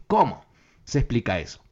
¿Cómo 0.07 0.45
se 0.85 0.99
explica 0.99 1.39
eso? 1.39 1.63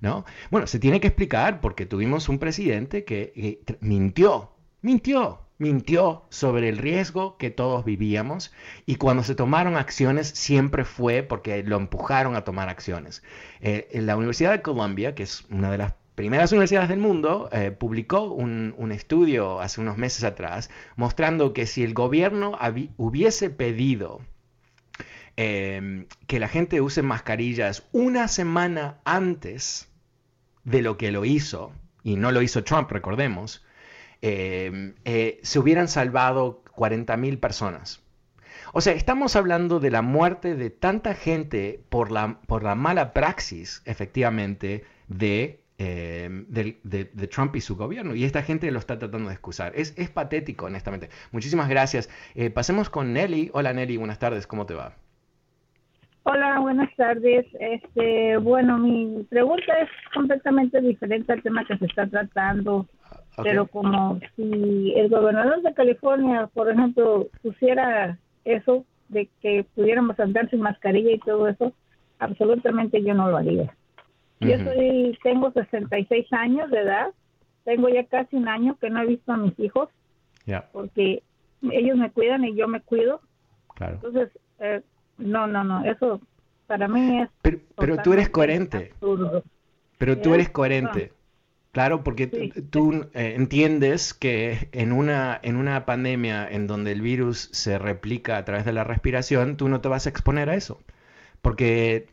¿No? 0.00 0.24
Bueno, 0.50 0.66
se 0.66 0.78
tiene 0.78 1.00
que 1.00 1.06
explicar 1.06 1.60
porque 1.60 1.86
tuvimos 1.86 2.28
un 2.28 2.38
presidente 2.38 3.04
que 3.04 3.62
mintió, 3.80 4.50
mintió, 4.82 5.40
mintió 5.58 6.24
sobre 6.28 6.68
el 6.68 6.76
riesgo 6.76 7.38
que 7.38 7.50
todos 7.50 7.84
vivíamos 7.84 8.52
y 8.84 8.96
cuando 8.96 9.22
se 9.22 9.34
tomaron 9.34 9.76
acciones 9.76 10.28
siempre 10.28 10.84
fue 10.84 11.22
porque 11.22 11.62
lo 11.62 11.76
empujaron 11.76 12.36
a 12.36 12.44
tomar 12.44 12.68
acciones. 12.68 13.22
Eh, 13.60 13.88
en 13.92 14.06
la 14.06 14.16
Universidad 14.16 14.52
de 14.52 14.62
Columbia, 14.62 15.14
que 15.14 15.22
es 15.22 15.46
una 15.50 15.70
de 15.70 15.78
las 15.78 15.94
primeras 16.16 16.50
universidades 16.50 16.88
del 16.88 16.98
mundo, 16.98 17.48
eh, 17.52 17.70
publicó 17.70 18.22
un, 18.22 18.90
estudio 18.90 19.60
hace 19.60 19.80
unos 19.80 19.98
meses 19.98 20.24
atrás 20.24 20.70
mostrando 20.96 21.52
que 21.52 21.66
si 21.66 21.84
el 21.84 21.92
gobierno 21.92 22.58
hubiese 22.96 23.50
pedido 23.50 24.22
em, 25.36 26.06
que 26.26 26.40
la 26.40 26.48
gente 26.48 26.80
use 26.80 27.02
mascarillas 27.02 27.86
una 27.92 28.28
semana 28.28 28.98
antes 29.04 29.88
de 30.64 30.80
lo 30.82 30.96
que 30.96 31.12
lo 31.12 31.24
hizo, 31.26 31.72
y 32.02 32.16
no 32.16 32.32
lo 32.32 32.40
hizo 32.40 32.64
Trump, 32.64 32.90
recordemos, 32.90 33.64
em, 34.22 34.94
eh, 35.04 35.38
se 35.42 35.58
hubieran 35.58 35.88
salvado 35.88 36.62
40.000 36.74 37.38
personas. 37.38 38.00
O 38.72 38.80
sea, 38.80 38.94
estamos 38.94 39.36
hablando 39.36 39.80
de 39.80 39.90
la 39.90 40.02
muerte 40.02 40.54
de 40.54 40.70
tanta 40.70 41.14
gente 41.14 41.84
por 41.90 42.10
la, 42.10 42.40
por 42.46 42.62
la 42.62 42.74
mala 42.74 43.12
praxis, 43.12 43.82
efectivamente, 43.84 44.84
de 45.08 45.65
eh, 45.78 46.28
de, 46.48 47.04
Trump 47.28 47.54
y 47.56 47.60
su 47.60 47.76
gobierno. 47.76 48.14
Y 48.14 48.24
esta 48.24 48.42
gente 48.42 48.70
lo 48.70 48.78
está 48.78 48.98
tratando 48.98 49.28
de 49.28 49.34
excusar. 49.34 49.72
Es, 49.74 49.96
es 49.98 50.10
patético, 50.10 50.66
honestamente. 50.66 51.10
Muchísimas 51.32 51.68
gracias. 51.68 52.08
Eh, 52.34 52.50
pasemos 52.50 52.88
con 52.88 53.12
Nelly. 53.12 53.50
Hola 53.52 53.72
Nelly, 53.72 53.96
buenas 53.96 54.18
tardes. 54.18 54.46
¿Cómo 54.46 54.66
te 54.66 54.74
va? 54.74 54.94
Hola, 56.22 56.58
buenas 56.60 56.94
tardes. 56.96 57.46
Este, 57.60 58.36
bueno, 58.38 58.78
mi 58.78 59.22
pregunta 59.28 59.72
es 59.80 59.88
completamente 60.12 60.80
diferente 60.80 61.32
al 61.32 61.42
tema 61.42 61.64
que 61.64 61.78
se 61.78 61.84
está 61.84 62.06
tratando. 62.06 62.86
Pero 63.42 63.66
como 63.66 64.18
si 64.34 64.94
el 64.96 65.10
gobernador 65.10 65.62
de 65.62 65.74
California, 65.74 66.48
por 66.54 66.70
ejemplo, 66.70 67.28
pusiera 67.42 68.18
eso 68.44 68.84
de 69.08 69.28
que 69.42 69.66
pudiéramos 69.74 70.18
andar 70.18 70.48
sin 70.48 70.60
mascarilla 70.60 71.12
y 71.12 71.18
todo 71.18 71.46
eso, 71.48 71.72
absolutamente 72.18 73.02
yo 73.02 73.14
no 73.14 73.30
lo 73.30 73.36
haría. 73.36 73.74
Yo 74.40 74.58
soy, 74.58 75.18
tengo 75.22 75.50
66 75.50 76.32
años 76.32 76.70
de 76.70 76.80
edad, 76.80 77.08
tengo 77.64 77.88
ya 77.88 78.04
casi 78.04 78.36
un 78.36 78.48
año 78.48 78.76
que 78.78 78.90
no 78.90 79.00
he 79.00 79.06
visto 79.06 79.32
a 79.32 79.36
mis 79.36 79.58
hijos, 79.58 79.88
porque 80.72 81.22
ellos 81.62 81.96
me 81.96 82.10
cuidan 82.10 82.44
y 82.44 82.54
yo 82.54 82.68
me 82.68 82.80
cuido. 82.80 83.20
Entonces, 83.80 84.30
eh, 84.58 84.82
no, 85.18 85.46
no, 85.46 85.64
no, 85.64 85.84
eso 85.84 86.20
para 86.66 86.88
mí 86.88 87.22
es... 87.22 87.28
Pero, 87.42 88.02
tú 88.02 88.12
eres 88.12 88.28
coherente. 88.28 88.92
Pero 89.98 90.18
tú 90.18 90.34
eres 90.34 90.50
coherente. 90.50 91.12
Claro, 91.72 92.02
porque 92.02 92.26
tú 92.70 93.06
eh, 93.12 93.34
entiendes 93.36 94.14
que 94.14 94.70
en 94.72 94.92
una, 94.92 95.38
en 95.42 95.56
una 95.56 95.84
pandemia 95.84 96.48
en 96.48 96.66
donde 96.66 96.92
el 96.92 97.02
virus 97.02 97.50
se 97.52 97.78
replica 97.78 98.38
a 98.38 98.44
través 98.46 98.64
de 98.64 98.72
la 98.72 98.82
respiración, 98.82 99.58
tú 99.58 99.68
no 99.68 99.82
te 99.82 99.88
vas 99.88 100.06
a 100.06 100.08
exponer 100.08 100.48
a 100.48 100.54
eso 100.54 100.80
porque, 101.46 102.08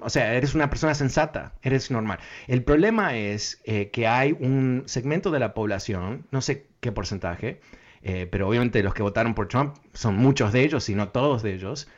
o 0.00 0.08
sea, 0.08 0.34
eres 0.34 0.54
una 0.54 0.70
persona 0.70 0.94
sensata, 0.94 1.54
eres 1.62 1.90
normal. 1.90 2.20
El 2.46 2.62
problema 2.62 3.16
es 3.16 3.60
eh, 3.64 3.90
que 3.90 4.06
hay 4.06 4.36
un 4.38 4.84
segmento 4.86 5.32
de 5.32 5.40
la 5.40 5.52
población, 5.52 6.28
no 6.30 6.40
sé 6.40 6.68
qué 6.78 6.92
porcentaje, 6.92 7.60
eh, 8.02 8.28
pero 8.30 8.48
obviamente 8.48 8.84
los 8.84 8.94
que 8.94 9.02
votaron 9.02 9.34
por 9.34 9.48
Trump 9.48 9.74
son 9.94 10.14
muchos 10.14 10.52
de 10.52 10.62
ellos, 10.62 10.84
si 10.84 10.94
no 10.94 11.08
todos 11.08 11.42
de 11.42 11.54
ellos, 11.54 11.88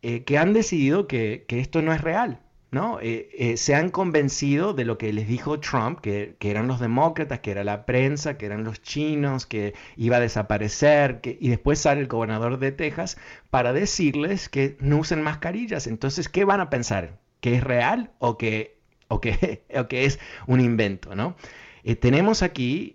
eh, 0.00 0.24
que 0.24 0.38
han 0.38 0.54
decidido 0.54 1.06
que, 1.06 1.44
esto 1.46 1.82
no 1.82 1.92
es 1.92 2.00
real, 2.00 2.40
¿no? 2.70 3.00
Eh, 3.00 3.30
eh, 3.32 3.56
se 3.56 3.74
han 3.74 3.90
convencido 3.90 4.74
de 4.74 4.84
lo 4.84 4.98
que 4.98 5.12
les 5.12 5.26
dijo 5.26 5.58
Trump, 5.60 6.00
que, 6.00 6.36
eran 6.40 6.66
los 6.68 6.80
demócratas, 6.80 7.40
que 7.40 7.50
era 7.50 7.64
la 7.64 7.86
prensa, 7.86 8.36
que 8.36 8.46
eran 8.46 8.64
los 8.64 8.82
chinos, 8.82 9.46
que 9.46 9.74
iba 9.96 10.16
a 10.18 10.20
desaparecer, 10.20 11.20
que, 11.20 11.38
y 11.40 11.48
después 11.48 11.78
sale 11.78 12.00
el 12.00 12.08
gobernador 12.08 12.58
de 12.58 12.72
Texas 12.72 13.16
para 13.50 13.72
decirles 13.72 14.48
que 14.48 14.76
no 14.80 14.98
usen 14.98 15.22
mascarillas. 15.22 15.86
Entonces, 15.86 16.28
¿qué 16.28 16.44
van 16.44 16.60
a 16.60 16.70
pensar? 16.70 17.18
¿Que 17.40 17.54
es 17.56 17.64
real 17.64 18.10
o 18.18 18.36
que, 18.36 18.78
o 19.08 19.20
que, 19.20 19.64
o 19.74 19.88
que 19.88 20.04
es 20.04 20.18
un 20.46 20.60
invento, 20.60 21.14
¿no? 21.14 21.36
Eh, 21.84 21.96
tenemos 21.96 22.42
aquí, 22.42 22.92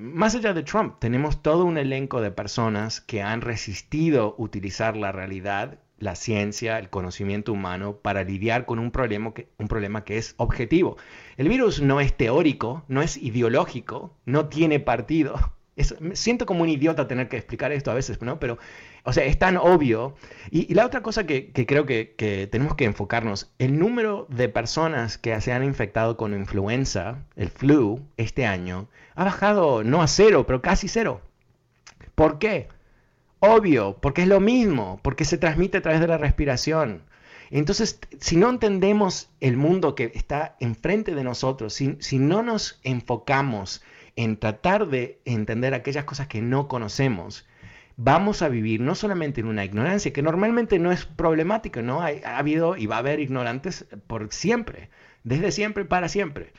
más 0.00 0.34
allá 0.34 0.52
de 0.52 0.62
Trump, 0.64 0.96
tenemos 0.98 1.42
todo 1.42 1.64
un 1.64 1.78
elenco 1.78 2.20
de 2.20 2.30
personas 2.32 3.00
que 3.00 3.22
han 3.22 3.40
resistido 3.40 4.34
utilizar 4.38 4.96
la 4.96 5.12
realidad 5.12 5.78
la 6.02 6.16
ciencia, 6.16 6.78
el 6.78 6.90
conocimiento 6.90 7.52
humano 7.52 7.96
para 7.96 8.24
lidiar 8.24 8.66
con 8.66 8.80
un 8.80 8.90
problema 8.90 9.32
que, 9.32 9.48
un 9.58 9.68
problema 9.68 10.04
que 10.04 10.18
es 10.18 10.34
objetivo. 10.36 10.96
El 11.36 11.48
virus 11.48 11.80
no 11.80 12.00
es 12.00 12.16
teórico, 12.16 12.84
no 12.88 13.02
es 13.02 13.16
ideológico, 13.16 14.12
no 14.26 14.48
tiene 14.48 14.80
partido. 14.80 15.36
me 16.00 16.16
siento 16.16 16.44
como 16.44 16.62
un 16.64 16.68
idiota 16.68 17.06
tener 17.06 17.28
que 17.28 17.36
explicar 17.36 17.70
esto 17.70 17.92
a 17.92 17.94
veces, 17.94 18.20
¿no? 18.20 18.40
Pero, 18.40 18.58
o 19.04 19.12
sea, 19.12 19.24
es 19.24 19.38
tan 19.38 19.56
obvio. 19.56 20.16
Y, 20.50 20.74
la 20.74 20.84
otra 20.84 21.02
cosa 21.02 21.24
que, 21.24 21.52
creo 21.52 21.86
que, 21.86 22.14
que, 22.16 22.48
tenemos 22.48 22.74
que 22.74 22.84
enfocarnos, 22.84 23.52
el 23.60 23.78
número 23.78 24.26
de 24.28 24.48
personas 24.48 25.18
que 25.18 25.40
se 25.40 25.52
han 25.52 25.62
infectado 25.62 26.16
con 26.16 26.34
influenza, 26.34 27.24
el 27.36 27.48
flu, 27.48 28.00
este 28.16 28.44
año, 28.44 28.88
ha 29.14 29.24
bajado 29.24 29.84
no 29.84 30.02
a 30.02 30.08
cero, 30.08 30.46
pero 30.48 30.62
casi 30.62 30.88
cero. 30.88 31.20
¿Por 32.16 32.40
qué? 32.40 32.66
Obvio, 33.44 33.96
porque 34.00 34.22
es 34.22 34.28
lo 34.28 34.38
mismo, 34.38 35.00
porque 35.02 35.24
se 35.24 35.36
transmite 35.36 35.78
a 35.78 35.82
través 35.82 36.00
de 36.00 36.06
la 36.06 36.16
respiración. 36.16 37.02
Entonces, 37.50 37.98
si 38.20 38.36
no 38.36 38.48
entendemos 38.48 39.30
el 39.40 39.56
mundo 39.56 39.96
que 39.96 40.12
está 40.14 40.54
enfrente 40.60 41.16
de 41.16 41.24
nosotros, 41.24 41.74
si, 41.74 42.18
no 42.20 42.44
nos 42.44 42.78
enfocamos 42.84 43.82
en 44.14 44.36
tratar 44.36 44.86
de 44.86 45.20
entender 45.24 45.74
aquellas 45.74 46.04
cosas 46.04 46.28
que 46.28 46.40
no 46.40 46.68
conocemos, 46.68 47.44
vamos 47.96 48.42
a 48.42 48.48
vivir 48.48 48.80
no 48.80 48.94
solamente 48.94 49.40
en 49.40 49.48
una 49.48 49.64
ignorancia, 49.64 50.12
que 50.12 50.22
normalmente 50.22 50.78
no 50.78 50.92
es 50.92 51.04
problemática, 51.04 51.82
¿no? 51.82 52.00
ha 52.00 52.38
habido 52.38 52.76
y 52.76 52.86
va 52.86 52.94
a 52.94 53.00
haber 53.00 53.18
ignorantes 53.18 53.86
por 54.06 54.32
siempre, 54.32 54.88
desde 55.24 55.50
siempre 55.50 55.84
para 55.84 56.08
siempre. 56.08 56.52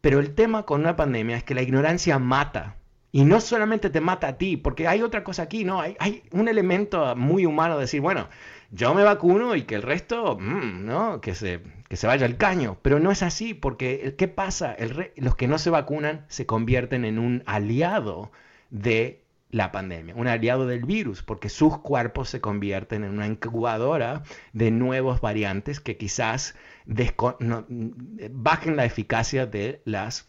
Pero 0.00 0.20
el 0.20 0.36
tema 0.36 0.66
con 0.66 0.82
una 0.82 0.94
pandemia 0.94 1.36
es 1.36 1.42
que 1.42 1.56
la 1.56 1.62
ignorancia 1.62 2.20
mata. 2.20 2.76
Y 3.12 3.24
no 3.24 3.40
solamente 3.40 3.90
te 3.90 4.00
mata 4.00 4.28
a 4.28 4.38
ti, 4.38 4.56
porque 4.56 4.88
hay 4.88 5.02
otra 5.02 5.22
cosa 5.22 5.42
aquí, 5.42 5.64
¿no? 5.64 5.80
Hay, 5.82 5.96
hay 6.00 6.22
un 6.32 6.48
elemento 6.48 7.14
muy 7.14 7.44
humano 7.44 7.74
de 7.74 7.82
decir, 7.82 8.00
bueno, 8.00 8.28
yo 8.70 8.94
me 8.94 9.04
vacuno 9.04 9.54
y 9.54 9.62
que 9.64 9.74
el 9.74 9.82
resto, 9.82 10.38
mm, 10.40 10.86
¿no? 10.86 11.20
Que 11.20 11.34
se, 11.34 11.60
que 11.88 11.96
se 11.96 12.06
vaya 12.06 12.24
al 12.24 12.38
caño. 12.38 12.78
Pero 12.80 12.98
no 13.00 13.10
es 13.10 13.22
así, 13.22 13.52
porque 13.52 14.14
¿qué 14.16 14.28
pasa? 14.28 14.72
El 14.72 15.12
los 15.16 15.36
que 15.36 15.46
no 15.46 15.58
se 15.58 15.68
vacunan 15.68 16.24
se 16.28 16.46
convierten 16.46 17.04
en 17.04 17.18
un 17.18 17.42
aliado 17.44 18.32
de 18.70 19.22
la 19.50 19.70
pandemia, 19.70 20.14
un 20.16 20.26
aliado 20.26 20.66
del 20.66 20.86
virus, 20.86 21.22
porque 21.22 21.50
sus 21.50 21.78
cuerpos 21.78 22.30
se 22.30 22.40
convierten 22.40 23.04
en 23.04 23.12
una 23.12 23.26
incubadora 23.26 24.22
de 24.54 24.70
nuevos 24.70 25.20
variantes 25.20 25.80
que 25.80 25.98
quizás 25.98 26.54
bajen 26.86 28.76
la 28.76 28.86
eficacia 28.86 29.44
de 29.44 29.82
las, 29.84 30.26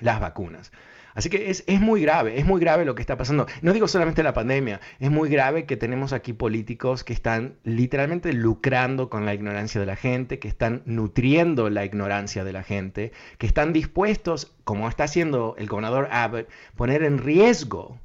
las 0.00 0.18
vacunas. 0.20 0.72
Así 1.16 1.30
que 1.30 1.50
es, 1.50 1.64
muy 1.80 2.02
grave, 2.02 2.38
es 2.38 2.44
muy 2.44 2.60
grave 2.60 2.84
lo 2.84 2.94
que 2.94 3.00
está 3.00 3.16
pasando. 3.16 3.46
No 3.62 3.72
digo 3.72 3.88
solamente 3.88 4.22
la 4.22 4.34
pandemia, 4.34 4.80
es 5.00 5.10
muy 5.10 5.30
grave 5.30 5.64
que 5.64 5.78
tenemos 5.78 6.12
aquí 6.12 6.34
políticos 6.34 7.04
que 7.04 7.14
están 7.14 7.56
literalmente 7.64 8.34
lucrando 8.34 9.08
con 9.08 9.24
la 9.24 9.32
ignorancia 9.32 9.80
de 9.80 9.86
la 9.86 9.96
gente, 9.96 10.38
que 10.38 10.48
están 10.48 10.82
nutriendo 10.84 11.70
la 11.70 11.86
ignorancia 11.86 12.44
de 12.44 12.52
la 12.52 12.62
gente, 12.62 13.12
que 13.38 13.46
están 13.46 13.72
dispuestos, 13.72 14.54
como 14.64 14.90
está 14.90 15.04
haciendo 15.04 15.54
el 15.56 15.68
gobernador 15.68 16.08
Abbott, 16.12 16.48
poner 16.76 17.02
en 17.02 17.16
riesgo 17.16 17.98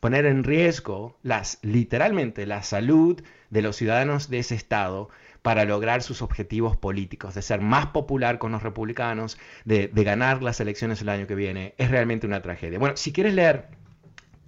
poner 0.00 0.26
en 0.26 0.44
riesgo 0.44 1.18
las, 1.22 1.58
literalmente 1.62 2.46
la 2.46 2.62
salud 2.62 3.22
de 3.50 3.62
los 3.62 3.76
ciudadanos 3.76 4.28
de 4.28 4.38
ese 4.38 4.54
estado 4.54 5.08
para 5.42 5.64
lograr 5.64 6.02
sus 6.02 6.22
objetivos 6.22 6.76
políticos, 6.76 7.34
de 7.34 7.42
ser 7.42 7.60
más 7.60 7.86
popular 7.86 8.38
con 8.38 8.50
los 8.50 8.62
republicanos, 8.62 9.38
de, 9.64 9.88
ganar 9.94 10.42
las 10.42 10.58
elecciones 10.60 11.00
el 11.02 11.08
año 11.08 11.26
que 11.26 11.36
viene, 11.36 11.74
es 11.78 11.90
realmente 11.90 12.26
una 12.26 12.42
tragedia. 12.42 12.78
Bueno, 12.78 12.96
si 12.96 13.12
quieres 13.12 13.34
leer 13.34 13.68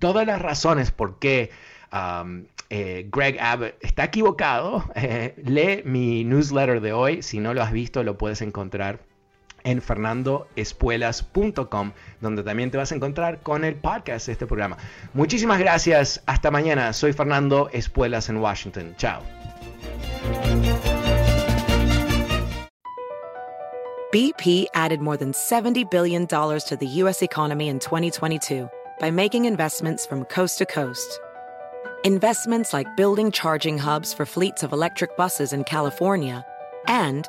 todas 0.00 0.26
las 0.26 0.42
razones 0.42 0.90
por 0.90 1.18
qué 1.20 1.50
um, 1.92 2.46
eh, 2.70 3.08
Greg 3.12 3.38
Abbott 3.40 3.74
está 3.80 4.04
equivocado, 4.04 4.84
eh, 4.94 5.34
lee 5.44 5.82
mi 5.84 6.24
newsletter 6.24 6.80
de 6.80 6.92
hoy. 6.92 7.22
Si 7.22 7.38
no 7.38 7.54
lo 7.54 7.62
has 7.62 7.72
visto, 7.72 8.02
lo 8.02 8.18
puedes 8.18 8.42
encontrar 8.42 9.00
en 9.64 9.82
fernandoespuelas.com, 9.82 11.92
donde 12.20 12.42
también 12.42 12.70
te 12.70 12.78
vas 12.78 12.92
a 12.92 12.94
encontrar 12.94 13.40
con 13.40 13.64
el 13.64 13.74
podcast 13.74 14.26
de 14.26 14.32
este 14.32 14.46
programa. 14.46 14.76
Muchísimas 15.14 15.58
gracias. 15.58 16.22
Hasta 16.26 16.50
mañana. 16.50 16.92
Soy 16.92 17.12
Fernando 17.12 17.68
Espuelas 17.72 18.28
en 18.28 18.38
Washington. 18.38 18.94
Chao. 18.96 19.22
BP 24.10 24.66
added 24.72 25.02
more 25.02 25.18
than 25.18 25.32
$70 25.32 25.90
billion 25.90 26.26
to 26.26 26.76
the 26.80 26.86
U.S. 26.86 27.22
economy 27.22 27.68
in 27.68 27.78
2022 27.78 28.70
by 29.00 29.10
making 29.10 29.44
investments 29.44 30.06
from 30.06 30.24
coast 30.24 30.58
to 30.58 30.66
coast. 30.66 31.20
Investments 32.04 32.72
like 32.72 32.86
building 32.96 33.30
charging 33.30 33.76
hubs 33.76 34.14
for 34.14 34.24
fleets 34.24 34.62
of 34.62 34.72
electric 34.72 35.16
buses 35.16 35.52
in 35.52 35.64
California 35.64 36.44
and 36.86 37.28